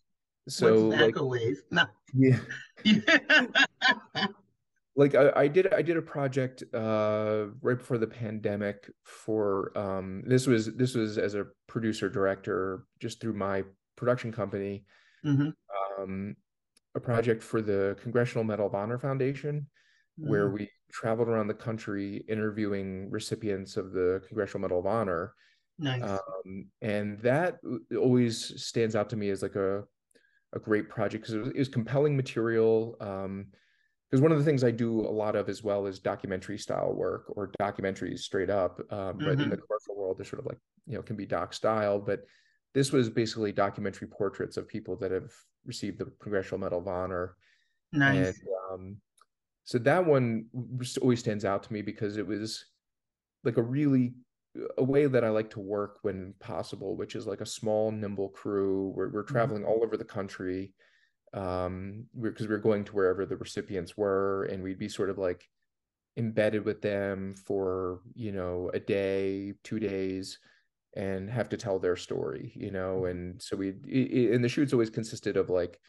So 0.48 0.88
like, 0.88 1.16
a 1.16 1.24
ways? 1.24 1.62
No. 1.70 1.85
Yeah. 2.14 2.38
like 4.94 5.14
I, 5.14 5.33
I, 5.35 5.48
did 5.48 5.72
I 5.72 5.83
did 5.83 5.96
a 5.96 6.02
project 6.02 6.62
uh, 6.74 7.46
right 7.62 7.78
before 7.78 7.98
the 7.98 8.07
pandemic 8.07 8.90
for 9.05 9.76
um, 9.76 10.22
this 10.26 10.46
was 10.46 10.74
this 10.74 10.94
was 10.94 11.18
as 11.18 11.35
a 11.35 11.46
producer 11.66 12.09
director 12.09 12.85
just 13.00 13.20
through 13.20 13.35
my 13.35 13.64
production 13.96 14.33
company 14.33 14.85
mm-hmm. 15.24 15.48
um, 16.02 16.37
a 16.94 17.00
project 17.00 17.42
for 17.42 17.62
the 17.62 17.96
Congressional 18.02 18.44
Medal 18.44 18.66
of 18.66 18.74
Honor 18.74 18.98
Foundation 18.98 19.66
mm-hmm. 20.20 20.31
where 20.31 20.50
we 20.50 20.68
traveled 20.90 21.28
around 21.28 21.46
the 21.46 21.55
country 21.55 22.22
interviewing 22.28 23.11
recipients 23.11 23.78
of 23.78 23.92
the 23.92 24.22
Congressional 24.28 24.61
Medal 24.61 24.81
of 24.81 24.87
Honor 24.87 25.33
nice. 25.78 26.02
um, 26.02 26.66
and 26.83 27.18
that 27.20 27.57
always 27.98 28.62
stands 28.62 28.94
out 28.94 29.09
to 29.09 29.16
me 29.16 29.31
as 29.31 29.40
like 29.42 29.57
a 29.57 29.85
a 30.55 30.59
great 30.59 30.90
project 30.90 31.24
because 31.24 31.35
it, 31.35 31.57
it 31.57 31.59
was, 31.59 31.68
compelling 31.68 32.14
material 32.14 32.94
um, 33.00 33.46
because 34.12 34.20
one 34.20 34.31
of 34.31 34.37
the 34.37 34.44
things 34.44 34.62
I 34.62 34.70
do 34.70 35.01
a 35.01 35.09
lot 35.09 35.37
of 35.37 35.48
as 35.48 35.64
well 35.64 35.87
is 35.87 35.98
documentary 35.98 36.59
style 36.59 36.92
work 36.92 37.25
or 37.29 37.51
documentaries 37.59 38.18
straight 38.18 38.51
up. 38.51 38.79
Um, 38.90 38.98
mm-hmm. 38.98 39.18
But 39.20 39.29
in 39.29 39.38
mm-hmm. 39.38 39.51
the 39.51 39.57
commercial 39.57 39.96
world, 39.96 40.18
they're 40.18 40.27
sort 40.27 40.40
of 40.40 40.46
like, 40.46 40.59
you 40.87 40.96
know, 40.96 41.03
can 41.03 41.16
be 41.16 41.25
doc 41.25 41.55
style. 41.55 41.98
But 41.98 42.20
this 42.75 42.92
was 42.92 43.09
basically 43.09 43.53
documentary 43.53 44.09
portraits 44.09 44.59
of 44.59 44.68
people 44.68 44.96
that 44.96 45.12
have 45.12 45.33
received 45.64 45.98
the 45.98 46.12
Congressional 46.20 46.59
Medal 46.59 46.81
of 46.81 46.88
Honor. 46.88 47.37
Nice. 47.94 48.27
And, 48.27 48.37
um, 48.70 48.96
so 49.64 49.79
that 49.79 50.05
one 50.05 50.44
always 51.01 51.20
stands 51.20 51.46
out 51.46 51.62
to 51.62 51.72
me 51.72 51.81
because 51.81 52.18
it 52.18 52.27
was 52.27 52.66
like 53.44 53.57
a 53.57 53.62
really 53.62 54.12
a 54.77 54.85
way 54.85 55.07
that 55.07 55.25
I 55.25 55.31
like 55.31 55.48
to 55.53 55.61
work 55.61 56.01
when 56.03 56.35
possible, 56.38 56.96
which 56.96 57.16
is 57.16 57.27
like 57.27 57.40
a 57.40 57.46
small, 57.46 57.90
nimble 57.90 58.29
crew. 58.29 58.92
We're, 58.94 59.09
we're 59.09 59.22
mm-hmm. 59.22 59.33
traveling 59.33 59.62
mm-hmm. 59.62 59.70
all 59.70 59.83
over 59.83 59.96
the 59.96 60.05
country 60.05 60.75
um 61.35 62.05
because 62.21 62.47
we 62.47 62.55
are 62.55 62.59
going 62.59 62.85
to 62.85 62.92
wherever 62.92 63.25
the 63.25 63.37
recipients 63.37 63.97
were 63.97 64.45
and 64.45 64.62
we'd 64.62 64.79
be 64.79 64.88
sort 64.88 65.09
of 65.09 65.18
like 65.18 65.49
embedded 66.16 66.64
with 66.64 66.83
them 66.83 67.35
for 67.47 68.01
you 68.14 68.33
know 68.33 68.71
a 68.75 68.81
day 68.81 69.55
two 69.64 69.79
days 69.79 70.38
and 70.95 71.31
have 71.31 71.49
to 71.49 71.57
tell 71.57 71.79
their 71.79 71.97
story 71.97 72.53
you 72.55 72.71
know 72.71 72.97
mm-hmm. 72.97 73.11
and 73.11 73.42
so 73.42 73.57
we 73.57 73.71
and 74.33 74.45
the 74.45 74.49
shoots 74.49 74.75
always 74.75 74.90
consisted 74.90 75.38
of 75.38 75.49
like 75.49 75.81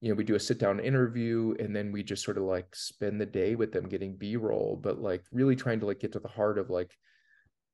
you 0.00 0.08
know 0.08 0.14
we 0.14 0.24
do 0.24 0.34
a 0.34 0.40
sit 0.40 0.58
down 0.58 0.80
interview 0.80 1.54
and 1.58 1.76
then 1.76 1.92
we 1.92 2.02
just 2.02 2.24
sort 2.24 2.38
of 2.38 2.44
like 2.44 2.74
spend 2.74 3.20
the 3.20 3.26
day 3.26 3.54
with 3.54 3.72
them 3.72 3.88
getting 3.88 4.16
b-roll 4.16 4.78
but 4.82 4.98
like 4.98 5.24
really 5.30 5.56
trying 5.56 5.80
to 5.80 5.86
like 5.86 6.00
get 6.00 6.12
to 6.12 6.20
the 6.20 6.28
heart 6.28 6.58
of 6.58 6.70
like 6.70 6.96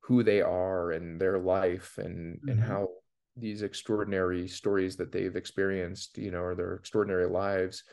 who 0.01 0.23
they 0.23 0.41
are 0.41 0.91
and 0.91 1.21
their 1.21 1.39
life 1.39 1.97
and 1.97 2.35
mm-hmm. 2.35 2.49
and 2.49 2.59
how 2.59 2.89
these 3.35 3.61
extraordinary 3.61 4.47
stories 4.47 4.95
that 4.95 5.11
they've 5.11 5.35
experienced 5.35 6.17
you 6.17 6.31
know 6.31 6.41
or 6.41 6.55
their 6.55 6.75
extraordinary 6.75 7.27
lives 7.27 7.83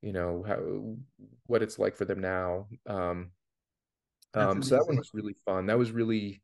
you 0.00 0.12
know 0.12 0.44
how 0.46 0.58
what 1.46 1.62
it's 1.62 1.78
like 1.78 1.96
for 1.96 2.04
them 2.04 2.20
now 2.20 2.66
um 2.86 3.30
um 4.34 4.62
so 4.62 4.76
that 4.76 4.86
one 4.86 4.96
was 4.96 5.10
really 5.14 5.34
fun 5.44 5.66
that 5.66 5.78
was 5.78 5.90
really 5.90 6.42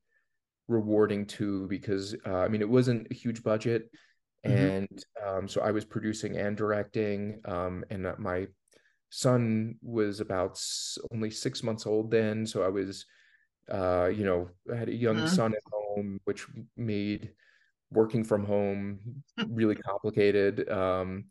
rewarding 0.68 1.26
too 1.26 1.66
because 1.68 2.16
uh, 2.26 2.38
i 2.38 2.48
mean 2.48 2.60
it 2.60 2.68
wasn't 2.68 3.06
a 3.10 3.14
huge 3.14 3.42
budget 3.42 3.90
mm-hmm. 4.46 4.56
and 4.56 5.04
um 5.24 5.46
so 5.46 5.60
i 5.60 5.70
was 5.70 5.84
producing 5.84 6.36
and 6.36 6.56
directing 6.56 7.40
um 7.44 7.84
and 7.90 8.06
my 8.18 8.46
son 9.10 9.76
was 9.82 10.20
about 10.20 10.58
only 11.12 11.30
six 11.30 11.62
months 11.62 11.86
old 11.86 12.10
then 12.10 12.46
so 12.46 12.62
i 12.62 12.68
was 12.68 13.04
uh 13.70 14.06
you 14.06 14.24
know 14.24 14.48
I 14.72 14.76
had 14.76 14.88
a 14.88 14.94
young 14.94 15.18
uh-huh. 15.18 15.28
son 15.28 15.52
at 15.52 15.62
home 15.70 16.18
which 16.24 16.46
made 16.76 17.30
working 17.92 18.24
from 18.24 18.44
home 18.44 18.98
really 19.48 19.74
complicated 19.74 20.68
um, 20.70 21.24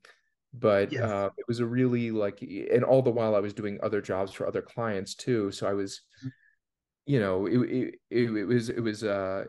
but 0.54 0.92
yes. 0.92 1.02
uh, 1.02 1.30
it 1.38 1.46
was 1.48 1.60
a 1.60 1.66
really 1.66 2.12
like 2.12 2.42
and 2.42 2.84
all 2.84 3.02
the 3.02 3.10
while 3.10 3.36
i 3.36 3.40
was 3.40 3.54
doing 3.54 3.80
other 3.82 4.02
jobs 4.02 4.32
for 4.32 4.48
other 4.48 4.62
clients 4.62 5.16
too 5.16 5.52
so 5.52 5.68
i 5.68 5.74
was 5.74 6.02
you 7.06 7.20
know, 7.20 7.46
it, 7.46 7.58
it, 7.58 7.96
it, 8.10 8.32
it 8.32 8.46
was, 8.46 8.70
it 8.70 8.80
was, 8.80 9.04
uh, 9.04 9.46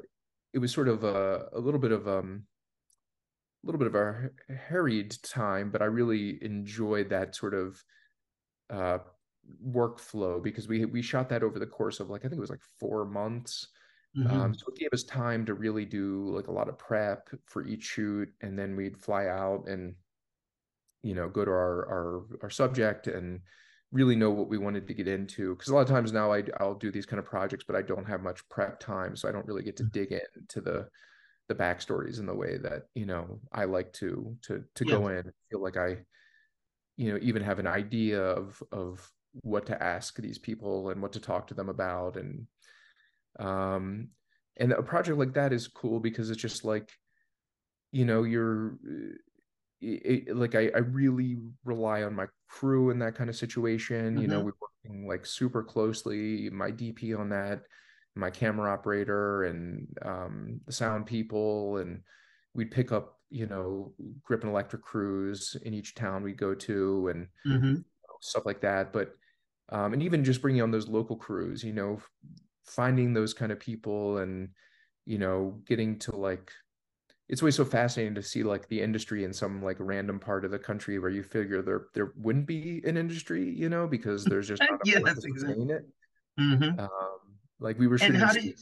it 0.53 0.59
was 0.59 0.73
sort 0.73 0.89
of 0.89 1.05
a, 1.05 1.49
a 1.53 1.59
little 1.59 1.81
bit 1.81 1.93
of, 1.93 2.09
um, 2.09 2.45
a 3.63 3.67
little 3.67 3.79
bit 3.79 3.87
of 3.87 3.95
a 3.95 4.31
harried 4.69 5.17
time, 5.23 5.71
but 5.71 5.83
I 5.83 5.87
really 5.87 6.43
enjoyed 6.43 7.11
that 7.11 7.37
sort 7.37 7.55
of, 7.55 7.83
uh, 8.71 8.99
workflow 9.65 10.43
because 10.43 10.69
we 10.69 10.85
we 10.85 11.03
shot 11.03 11.29
that 11.29 11.43
over 11.43 11.59
the 11.59 11.67
course 11.67 11.99
of 11.99 12.09
like 12.09 12.25
I 12.25 12.29
think 12.29 12.39
it 12.39 12.41
was 12.41 12.51
like 12.51 12.63
four 12.79 13.05
months. 13.05 13.69
Mm-hmm. 14.17 14.41
Um, 14.41 14.55
so 14.55 14.67
it 14.69 14.79
gave 14.79 14.91
us 14.93 15.05
time 15.05 15.47
to 15.47 15.55
really 15.55 15.87
do 15.87 16.31
like 16.35 16.49
a 16.49 16.53
lot 16.53 16.69
of 16.69 16.79
prep 16.79 17.29
for 17.47 17.67
each 17.67 17.85
shoot, 17.85 18.29
and 18.43 18.59
then 18.59 18.77
we'd 18.77 18.99
fly 18.99 19.27
out 19.27 19.65
and 19.69 19.95
you 21.03 21.15
know 21.15 21.29
go 21.29 21.45
to 21.45 21.51
our 21.51 21.87
our 21.89 22.23
our 22.43 22.51
subject 22.51 23.07
and 23.07 23.41
really 23.91 24.17
know 24.17 24.31
what 24.31 24.49
we 24.49 24.59
wanted 24.59 24.89
to 24.89 24.95
get 24.95 25.07
into 25.07 25.55
because 25.55 25.69
a 25.69 25.75
lot 25.75 25.83
of 25.83 25.89
times 25.89 26.13
now 26.13 26.33
I, 26.33 26.43
i'll 26.61 26.75
do 26.75 26.91
these 26.91 27.07
kind 27.07 27.19
of 27.19 27.27
projects 27.27 27.65
but 27.67 27.77
i 27.77 27.83
don't 27.83 28.07
have 28.07 28.23
much 28.23 28.49
prep 28.49 28.81
time 28.81 29.17
so 29.17 29.29
i 29.29 29.33
don't 29.33 29.47
really 29.47 29.63
get 29.63 29.77
to 29.79 29.83
mm-hmm. 29.83 29.99
dig 30.01 30.13
into 30.13 30.61
the 30.61 30.89
the 31.49 31.55
backstories 31.55 32.19
in 32.19 32.27
the 32.27 32.35
way 32.35 32.57
that 32.57 32.85
you 32.95 33.05
know 33.05 33.41
i 33.53 33.65
like 33.65 33.93
to 33.95 34.35
to 34.43 34.65
to 34.75 34.87
yeah. 34.87 34.93
go 34.93 35.09
in 35.09 35.19
and 35.19 35.33
feel 35.51 35.63
like 35.63 35.77
i 35.77 35.97
you 36.97 37.13
know 37.13 37.19
even 37.21 37.43
have 37.43 37.59
an 37.59 37.67
idea 37.67 38.23
of 38.23 38.63
of 38.73 39.11
what 39.43 39.67
to 39.67 39.83
ask 39.83 40.17
these 40.17 40.39
people 40.39 40.91
and 40.91 41.03
what 41.03 41.13
to 41.13 41.21
talk 41.21 41.47
to 41.47 41.55
them 41.55 41.69
about 41.69 42.17
and 42.17 42.47
um 43.39 44.09
and 44.57 44.73
a 44.73 44.83
project 44.83 45.19
like 45.19 45.35
that 45.35 45.53
is 45.53 45.69
cool 45.69 46.01
because 46.01 46.31
it's 46.31 46.41
just 46.41 46.65
like 46.65 46.91
you 47.91 48.05
know 48.05 48.23
you're 48.23 48.77
it, 49.83 50.37
like 50.37 50.55
I, 50.55 50.71
I 50.75 50.79
really 50.79 51.39
rely 51.65 52.03
on 52.03 52.15
my 52.15 52.27
crew 52.49 52.91
in 52.91 52.99
that 53.01 53.15
kind 53.15 53.29
of 53.29 53.37
situation. 53.37 54.13
Mm-hmm. 54.13 54.21
You 54.23 54.29
know, 54.29 54.39
mm-hmm. 54.39 54.47
we're 54.47 54.91
working 54.91 55.09
like 55.09 55.27
super 55.27 55.63
closely. 55.63 56.49
My 56.51 56.71
DP 56.71 57.19
on 57.19 57.31
that, 57.31 57.63
my 58.15 58.31
camera 58.31 58.73
operator, 58.73 59.45
and 59.45 59.87
um, 60.03 60.61
the 60.67 60.73
sound 60.73 61.07
people, 61.07 61.79
and 61.79 62.03
we'd 62.55 62.71
pick 62.71 62.93
up 62.93 63.19
you 63.31 63.47
know 63.47 63.93
grip 64.23 64.43
and 64.43 64.51
electric 64.51 64.83
crews 64.83 65.57
in 65.65 65.75
each 65.75 65.95
town 65.95 66.23
we 66.23 66.33
go 66.33 66.55
to, 66.55 67.09
and 67.09 67.27
mm-hmm. 67.47 67.75
stuff 68.21 68.47
like 68.47 68.61
that. 68.61 68.93
But 68.93 69.15
um, 69.71 69.93
and 69.95 70.03
even 70.03 70.25
just 70.25 70.43
bringing 70.43 70.63
on 70.63 70.71
those 70.71 70.89
local 70.89 71.17
crews, 71.17 71.65
you 71.65 71.73
know, 71.73 71.99
finding 72.65 73.13
those 73.13 73.35
kind 73.35 73.53
of 73.53 73.61
people, 73.61 74.19
and 74.19 74.51
you 75.05 75.19
know, 75.19 75.61
getting 75.67 75.99
to 76.01 76.17
like 76.17 76.53
it's 77.29 77.41
always 77.41 77.57
so 77.57 77.65
fascinating 77.65 78.15
to 78.15 78.23
see 78.23 78.43
like 78.43 78.69
the 78.69 78.81
industry 78.81 79.25
in 79.25 79.33
some 79.33 79.63
like 79.63 79.77
random 79.81 80.19
part 80.19 80.45
of 80.45 80.51
the 80.51 80.59
country 80.59 80.99
where 80.99 81.11
you 81.11 81.23
figure 81.23 81.63
there 81.63 81.87
there 81.95 82.13
wouldn't 82.17 82.47
be 82.47 82.83
an 82.85 82.97
industry, 82.97 83.49
you 83.49 83.69
know, 83.69 83.87
because 83.87 84.25
there's 84.25 84.49
just 84.49 84.63
yeah, 84.85 84.99
that's 85.05 85.25
exactly 85.25 85.65
it. 85.71 85.87
Mm-hmm. 86.39 86.79
Um, 86.79 86.91
like 87.59 87.79
we 87.79 87.87
were 87.87 87.99
shooting. 87.99 88.17
And 88.17 88.25
how 88.25 88.33
do 88.33 88.41
you, 88.41 88.55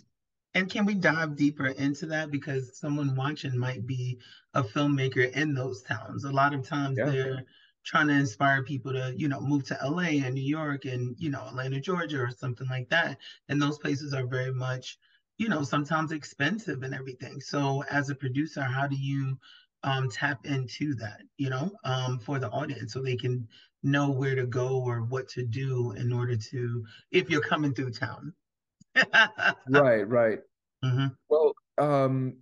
and 0.55 0.71
can 0.71 0.85
we 0.85 0.95
dive 0.95 1.37
deeper 1.37 1.67
into 1.67 2.07
that 2.07 2.31
because 2.31 2.79
someone 2.79 3.17
watching 3.17 3.59
might 3.59 3.87
be 3.87 4.19
a 4.55 4.63
filmmaker 4.63 5.31
in 5.33 5.55
those 5.55 5.83
towns. 5.83 6.25
A 6.25 6.31
lot 6.31 6.55
of 6.55 6.67
times 6.67 6.99
yeah. 6.99 7.07
they're 7.07 7.45
trying 7.85 8.09
to 8.09 8.15
inspire 8.15 8.63
people 8.63 8.93
to, 8.93 9.13
you 9.17 9.29
know, 9.29 9.41
move 9.41 9.65
to 9.65 9.79
LA 9.83 10.25
and 10.25 10.35
New 10.35 10.43
York 10.43 10.85
and, 10.85 11.17
you 11.19 11.31
know, 11.31 11.47
Atlanta, 11.49 11.81
Georgia 11.81 12.21
or 12.21 12.31
something 12.31 12.69
like 12.69 12.89
that. 12.91 13.19
And 13.49 13.61
those 13.61 13.79
places 13.79 14.15
are 14.15 14.27
very 14.27 14.53
much 14.53 14.99
you 15.41 15.49
know, 15.49 15.63
sometimes 15.63 16.13
expensive 16.13 16.83
and 16.83 16.95
everything. 16.95 17.41
So 17.41 17.83
as 17.91 18.11
a 18.11 18.15
producer, 18.15 18.61
how 18.61 18.87
do 18.87 18.95
you 18.95 19.39
um, 19.83 20.11
tap 20.11 20.45
into 20.45 20.95
that, 20.97 21.23
you 21.39 21.49
know, 21.49 21.73
um, 21.83 22.19
for 22.19 22.39
the 22.39 22.51
audience 22.51 22.93
so 22.93 23.01
they 23.01 23.17
can 23.17 23.49
know 23.83 24.11
where 24.11 24.35
to 24.35 24.45
go 24.45 24.83
or 24.85 25.01
what 25.01 25.29
to 25.29 25.43
do 25.43 25.93
in 25.93 26.13
order 26.13 26.37
to, 26.37 26.85
if 27.11 27.31
you're 27.31 27.41
coming 27.41 27.73
through 27.73 27.93
town. 27.93 28.35
right, 29.71 30.07
right. 30.07 30.41
Mm-hmm. 30.85 31.07
Well, 31.31 31.55
um, 31.79 32.37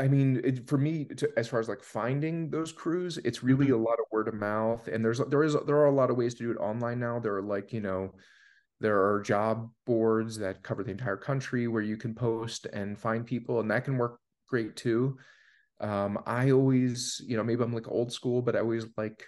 I 0.00 0.08
mean, 0.08 0.40
it, 0.42 0.66
for 0.66 0.78
me, 0.78 1.04
to, 1.04 1.30
as 1.36 1.46
far 1.46 1.60
as 1.60 1.68
like 1.68 1.82
finding 1.82 2.48
those 2.48 2.72
crews, 2.72 3.18
it's 3.18 3.42
really 3.42 3.66
mm-hmm. 3.66 3.74
a 3.74 3.84
lot 3.84 3.98
of 4.00 4.06
word 4.10 4.28
of 4.28 4.34
mouth, 4.34 4.88
and 4.88 5.04
there's 5.04 5.18
there 5.28 5.42
is 5.42 5.54
there 5.66 5.76
are 5.76 5.86
a 5.86 5.94
lot 5.94 6.10
of 6.10 6.16
ways 6.16 6.34
to 6.36 6.44
do 6.44 6.50
it 6.50 6.56
online 6.56 6.98
now. 6.98 7.20
There 7.20 7.36
are 7.36 7.42
like 7.42 7.70
you 7.74 7.82
know, 7.82 8.14
there 8.80 8.98
are 8.98 9.20
job 9.20 9.68
boards 9.84 10.38
that 10.38 10.62
cover 10.62 10.82
the 10.82 10.90
entire 10.90 11.18
country 11.18 11.68
where 11.68 11.82
you 11.82 11.98
can 11.98 12.14
post 12.14 12.64
and 12.72 12.98
find 12.98 13.26
people, 13.26 13.60
and 13.60 13.70
that 13.70 13.84
can 13.84 13.98
work 13.98 14.18
great 14.48 14.74
too. 14.74 15.18
Um, 15.80 16.18
I 16.26 16.50
always, 16.50 17.20
you 17.26 17.36
know, 17.36 17.44
maybe 17.44 17.62
I'm 17.62 17.74
like 17.74 17.88
old 17.88 18.10
school, 18.10 18.40
but 18.40 18.56
I 18.56 18.60
always 18.60 18.86
like 18.96 19.26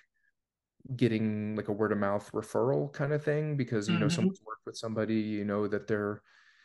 getting 0.96 1.54
like 1.54 1.68
a 1.68 1.72
word 1.72 1.92
of 1.92 1.98
mouth 1.98 2.32
referral 2.32 2.90
kind 2.92 3.12
of 3.12 3.22
thing 3.22 3.58
because 3.58 3.88
you 3.88 3.94
mm-hmm. 3.94 4.04
know 4.04 4.08
someone's 4.08 4.40
worked 4.46 4.64
with 4.64 4.76
somebody, 4.76 5.20
you 5.20 5.44
know 5.44 5.68
that 5.68 5.86
they're 5.86 6.22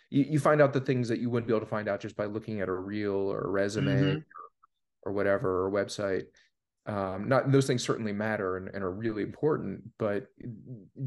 you, 0.10 0.26
you, 0.30 0.40
find 0.40 0.62
out 0.62 0.74
the 0.74 0.82
things 0.82 1.10
that 1.10 1.20
you 1.20 1.30
wouldn't 1.30 1.48
be 1.48 1.54
able 1.54 1.66
to 1.66 1.70
find 1.70 1.88
out 1.88 2.00
just 2.00 2.16
by 2.16 2.26
looking 2.26 2.62
at 2.62 2.70
a 2.70 2.74
reel 2.74 3.16
or 3.16 3.42
a 3.42 3.50
resume 3.50 3.92
mm-hmm. 3.92 4.18
or, 4.18 4.26
or, 5.04 5.12
whatever 5.12 5.66
or 5.66 5.72
website. 5.72 6.26
Um, 6.86 7.28
not 7.28 7.52
those 7.52 7.68
things 7.68 7.84
certainly 7.84 8.14
matter 8.14 8.56
and, 8.56 8.70
and, 8.74 8.82
are 8.82 8.92
really 8.92 9.22
important 9.22 9.82
but 9.98 10.28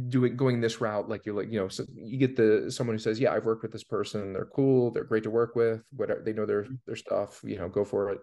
doing 0.08 0.36
going 0.36 0.60
this 0.60 0.78
route 0.78 1.08
like 1.08 1.24
you're 1.24 1.34
like 1.34 1.50
you 1.50 1.58
know 1.58 1.68
so 1.68 1.86
you 1.94 2.18
get 2.18 2.36
the 2.36 2.70
someone 2.70 2.94
who 2.94 2.98
says 2.98 3.18
yeah 3.18 3.32
i've 3.32 3.46
worked 3.46 3.62
with 3.62 3.72
this 3.72 3.84
person. 3.84 4.34
They're 4.34 4.50
cool. 4.54 4.90
They're 4.90 5.04
great 5.04 5.22
to 5.22 5.30
work 5.30 5.56
with. 5.56 5.82
Whatever 5.96 6.20
they 6.20 6.34
know 6.34 6.44
their 6.44 6.64
mm-hmm. 6.64 6.74
their 6.86 6.96
stuff 6.96 7.40
you 7.42 7.56
know 7.56 7.70
go 7.70 7.84
for 7.86 8.10
it. 8.10 8.20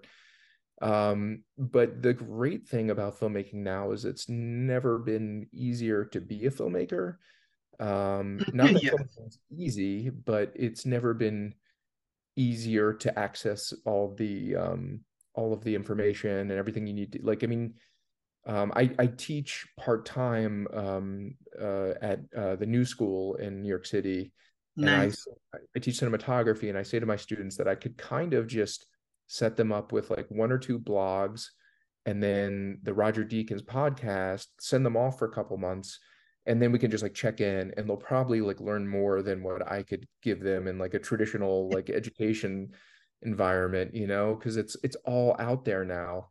Um, 0.81 1.43
but 1.57 2.03
the 2.03 2.13
great 2.13 2.67
thing 2.67 2.91
about 2.91 3.19
filmmaking 3.19 3.55
now 3.55 3.91
is 3.91 4.05
it's 4.05 4.29
never 4.29 4.99
been 4.99 5.47
easier 5.51 6.05
to 6.05 6.21
be 6.21 6.45
a 6.45 6.51
filmmaker 6.51 7.15
um, 7.79 8.39
not 8.53 8.73
that 8.73 8.83
yes. 8.83 8.95
it's 9.25 9.39
easy 9.55 10.09
but 10.09 10.51
it's 10.55 10.85
never 10.85 11.13
been 11.13 11.53
easier 12.35 12.93
to 12.93 13.17
access 13.17 13.73
all 13.85 14.13
the 14.15 14.55
um, 14.55 15.01
all 15.33 15.53
of 15.53 15.63
the 15.63 15.75
information 15.75 16.31
and 16.31 16.51
everything 16.51 16.87
you 16.87 16.93
need 16.93 17.11
to 17.11 17.19
like 17.23 17.43
i 17.43 17.47
mean 17.47 17.73
um, 18.45 18.71
I, 18.77 18.89
I 18.97 19.07
teach 19.07 19.67
part-time 19.77 20.67
um, 20.73 21.33
uh, 21.61 21.93
at 22.01 22.19
uh, 22.35 22.55
the 22.55 22.65
new 22.65 22.85
school 22.85 23.35
in 23.35 23.61
new 23.61 23.69
york 23.69 23.85
city 23.85 24.31
nice. 24.75 25.27
and 25.27 25.35
I, 25.53 25.57
I 25.75 25.79
teach 25.79 25.99
cinematography 25.99 26.69
and 26.69 26.77
i 26.77 26.83
say 26.83 26.99
to 26.99 27.05
my 27.05 27.15
students 27.15 27.57
that 27.57 27.67
i 27.67 27.75
could 27.75 27.97
kind 27.97 28.33
of 28.33 28.47
just 28.47 28.85
set 29.27 29.57
them 29.57 29.71
up 29.71 29.91
with 29.91 30.09
like 30.09 30.27
one 30.29 30.51
or 30.51 30.57
two 30.57 30.79
blogs 30.79 31.47
and 32.05 32.23
then 32.23 32.79
the 32.83 32.93
roger 32.93 33.25
deakins 33.25 33.63
podcast 33.63 34.45
send 34.59 34.85
them 34.85 34.95
off 34.95 35.19
for 35.19 35.25
a 35.25 35.33
couple 35.33 35.57
months 35.57 35.99
and 36.47 36.61
then 36.61 36.71
we 36.71 36.79
can 36.79 36.89
just 36.89 37.03
like 37.03 37.13
check 37.13 37.41
in 37.41 37.73
and 37.77 37.87
they'll 37.87 37.97
probably 37.97 38.41
like 38.41 38.59
learn 38.59 38.87
more 38.87 39.21
than 39.21 39.43
what 39.43 39.69
i 39.69 39.83
could 39.83 40.07
give 40.23 40.39
them 40.39 40.67
in 40.67 40.79
like 40.79 40.93
a 40.93 40.99
traditional 40.99 41.69
like 41.73 41.89
education 41.89 42.71
environment 43.21 43.93
you 43.93 44.07
know 44.07 44.35
because 44.35 44.57
it's 44.57 44.75
it's 44.83 44.95
all 45.05 45.35
out 45.39 45.65
there 45.65 45.83
now 45.83 46.27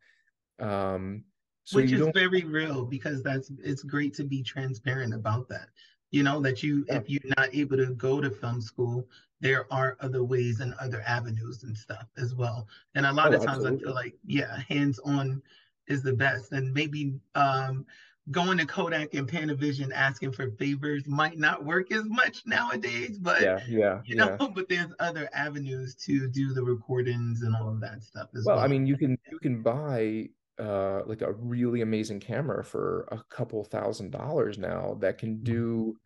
um 0.61 1.23
so 1.65 1.77
which 1.77 1.93
is 1.93 2.07
very 2.15 2.45
real 2.45 2.85
because 2.85 3.23
that's 3.23 3.51
it's 3.63 3.83
great 3.83 4.15
to 4.15 4.25
be 4.25 4.43
transparent 4.43 5.13
about 5.13 5.49
that 5.49 5.69
you 6.11 6.23
know 6.23 6.41
that 6.41 6.63
you 6.63 6.85
yeah. 6.89 6.97
if 6.97 7.11
you're 7.11 7.35
not 7.37 7.55
able 7.55 7.77
to 7.77 7.93
go 7.95 8.21
to 8.21 8.31
film 8.31 8.61
school 8.61 9.07
there 9.41 9.67
are 9.73 9.99
other 10.01 10.25
ways 10.25 10.61
and 10.61 10.73
other 10.75 11.03
avenues 11.07 11.65
and 11.65 11.77
stuff 11.77 12.07
as 12.17 12.35
well 12.35 12.67
and 12.95 13.05
a 13.05 13.13
lot 13.13 13.35
oh, 13.35 13.37
of 13.37 13.45
times 13.45 13.59
absolutely. 13.59 13.79
i 13.79 13.85
feel 13.85 13.95
like 13.95 14.15
yeah 14.25 14.59
hands 14.69 14.99
on 15.01 15.43
is 15.89 16.03
the 16.03 16.13
best 16.13 16.53
and 16.53 16.73
maybe 16.73 17.15
um 17.35 17.85
going 18.31 18.59
to 18.59 18.67
Kodak 18.67 19.15
and 19.15 19.29
Panavision 19.29 19.93
asking 19.93 20.33
for 20.33 20.51
favors 20.53 21.07
might 21.07 21.39
not 21.39 21.65
work 21.65 21.93
as 21.93 22.05
much 22.07 22.43
nowadays, 22.45 23.19
but 23.19 23.41
yeah, 23.41 23.61
yeah, 23.69 24.01
you 24.05 24.17
know, 24.17 24.37
yeah. 24.41 24.49
but 24.55 24.69
there's 24.69 24.93
other 24.99 25.29
avenues 25.33 25.95
to 26.07 26.29
do 26.29 26.53
the 26.53 26.63
recordings 26.63 27.43
and 27.43 27.55
all 27.55 27.69
of 27.69 27.81
that 27.81 28.03
stuff 28.03 28.29
as 28.35 28.45
well. 28.45 28.57
Well, 28.57 28.65
I 28.65 28.69
mean, 28.69 28.87
you 28.87 28.97
can 28.97 29.17
you 29.31 29.39
can 29.39 29.63
buy 29.63 30.29
uh 30.59 31.03
like 31.07 31.21
a 31.23 31.33
really 31.33 31.83
amazing 31.83 32.19
camera 32.19 32.65
for 32.65 33.07
a 33.13 33.23
couple 33.35 33.63
thousand 33.63 34.11
dollars 34.11 34.59
now 34.59 34.97
that 35.01 35.19
can 35.19 35.35
mm-hmm. 35.35 35.45
do 35.45 35.97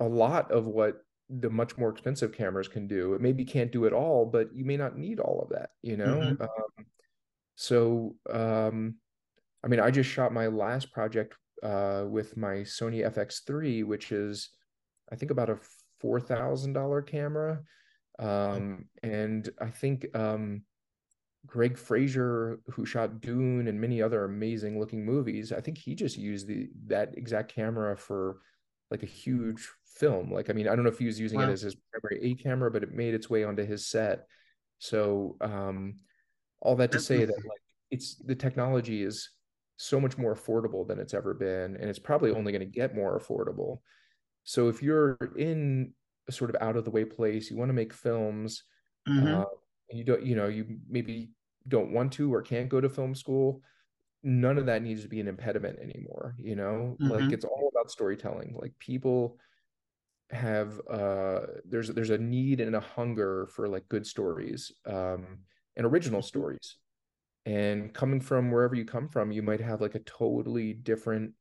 a 0.00 0.04
lot 0.04 0.50
of 0.50 0.66
what 0.66 1.04
the 1.30 1.48
much 1.48 1.78
more 1.78 1.88
expensive 1.88 2.32
cameras 2.32 2.68
can 2.68 2.86
do. 2.86 3.14
It 3.14 3.22
maybe 3.22 3.44
can't 3.46 3.72
do 3.72 3.84
it 3.86 3.94
all, 3.94 4.26
but 4.26 4.54
you 4.54 4.64
may 4.64 4.76
not 4.76 4.98
need 4.98 5.20
all 5.20 5.40
of 5.40 5.48
that, 5.50 5.70
you 5.80 5.96
know. 5.96 6.16
Mm-hmm. 6.16 6.42
Um, 6.42 6.86
so 7.56 8.16
um 8.30 8.96
I 9.64 9.68
mean, 9.68 9.80
I 9.80 9.90
just 9.90 10.10
shot 10.10 10.32
my 10.32 10.46
last 10.48 10.92
project 10.92 11.34
uh, 11.62 12.04
with 12.06 12.36
my 12.36 12.56
Sony 12.56 13.08
FX3, 13.10 13.84
which 13.84 14.12
is, 14.12 14.50
I 15.10 15.16
think, 15.16 15.30
about 15.30 15.48
a 15.48 15.58
four 16.00 16.20
thousand 16.20 16.74
dollar 16.74 17.00
camera, 17.00 17.62
um, 18.18 18.84
and 19.02 19.48
I 19.60 19.70
think 19.70 20.06
um, 20.14 20.62
Greig 21.46 21.78
Fraser, 21.78 22.60
who 22.68 22.84
shot 22.84 23.20
Dune 23.20 23.66
and 23.68 23.80
many 23.80 24.02
other 24.02 24.24
amazing 24.24 24.78
looking 24.78 25.04
movies, 25.04 25.50
I 25.50 25.60
think 25.60 25.78
he 25.78 25.94
just 25.94 26.18
used 26.18 26.46
the 26.46 26.68
that 26.86 27.16
exact 27.16 27.54
camera 27.54 27.96
for 27.96 28.38
like 28.90 29.02
a 29.02 29.06
huge 29.06 29.66
film. 29.86 30.30
Like, 30.30 30.50
I 30.50 30.52
mean, 30.52 30.68
I 30.68 30.74
don't 30.74 30.84
know 30.84 30.90
if 30.90 30.98
he 30.98 31.06
was 31.06 31.18
using 31.18 31.38
wow. 31.38 31.48
it 31.48 31.52
as 31.52 31.62
his 31.62 31.76
primary 31.90 32.32
A 32.32 32.34
camera, 32.34 32.70
but 32.70 32.82
it 32.82 32.92
made 32.92 33.14
its 33.14 33.30
way 33.30 33.44
onto 33.44 33.64
his 33.64 33.86
set. 33.86 34.26
So, 34.78 35.36
um, 35.40 35.96
all 36.60 36.76
that 36.76 36.92
to 36.92 37.00
say 37.00 37.24
that 37.24 37.36
like 37.36 37.62
it's 37.90 38.16
the 38.16 38.34
technology 38.34 39.02
is 39.02 39.30
so 39.76 40.00
much 40.00 40.16
more 40.18 40.34
affordable 40.34 40.86
than 40.86 40.98
it's 41.00 41.14
ever 41.14 41.34
been 41.34 41.76
and 41.76 41.90
it's 41.90 41.98
probably 41.98 42.30
only 42.30 42.52
going 42.52 42.60
to 42.60 42.66
get 42.66 42.94
more 42.94 43.18
affordable 43.18 43.78
so 44.44 44.68
if 44.68 44.82
you're 44.82 45.16
in 45.36 45.94
a 46.28 46.32
sort 46.32 46.50
of 46.54 46.56
out 46.62 46.76
of 46.76 46.84
the 46.84 46.90
way 46.90 47.04
place. 47.04 47.50
You 47.50 47.56
want 47.56 47.68
to 47.68 47.74
make 47.74 47.92
films, 47.92 48.64
Mhm. 49.06 49.42
uh, 49.42 49.44
and 49.90 49.98
you 49.98 50.04
don't, 50.04 50.22
you 50.22 50.34
know, 50.34 50.48
you 50.48 50.78
maybe 50.88 51.32
don't 51.68 51.92
want 51.92 52.12
to 52.14 52.32
or 52.32 52.42
can't 52.42 52.68
go 52.68 52.80
to 52.80 52.88
film 52.88 53.14
school. 53.14 53.62
None 54.22 54.58
of 54.58 54.66
that 54.66 54.82
needs 54.82 55.02
to 55.02 55.08
be 55.08 55.20
an 55.20 55.28
impediment 55.28 55.78
anymore. 55.80 56.36
You 56.38 56.56
know, 56.56 56.98
like 57.04 57.26
Mhm. 57.26 57.32
it's 57.32 57.44
all 57.44 57.70
about 57.72 57.90
storytelling. 57.90 58.56
Like 58.60 58.78
people 58.78 59.38
have 60.30 60.80
uh 60.88 61.42
there's 61.64 61.88
there's 61.88 62.10
a 62.10 62.18
need 62.18 62.60
and 62.60 62.74
a 62.74 62.80
hunger 62.80 63.46
for 63.48 63.68
like 63.68 63.88
good 63.88 64.06
stories 64.06 64.72
um 64.86 65.40
and 65.76 65.86
original 65.86 66.22
Mm-hmm. 66.22 66.22
stories 66.22 66.78
and 67.46 67.92
coming 67.92 68.20
from 68.20 68.50
wherever 68.50 68.74
you 68.74 68.84
come 68.84 69.08
from 69.08 69.30
you 69.30 69.42
might 69.42 69.60
have 69.60 69.80
like 69.80 69.94
a 69.94 70.00
totally 70.00 70.72
different 70.72 71.32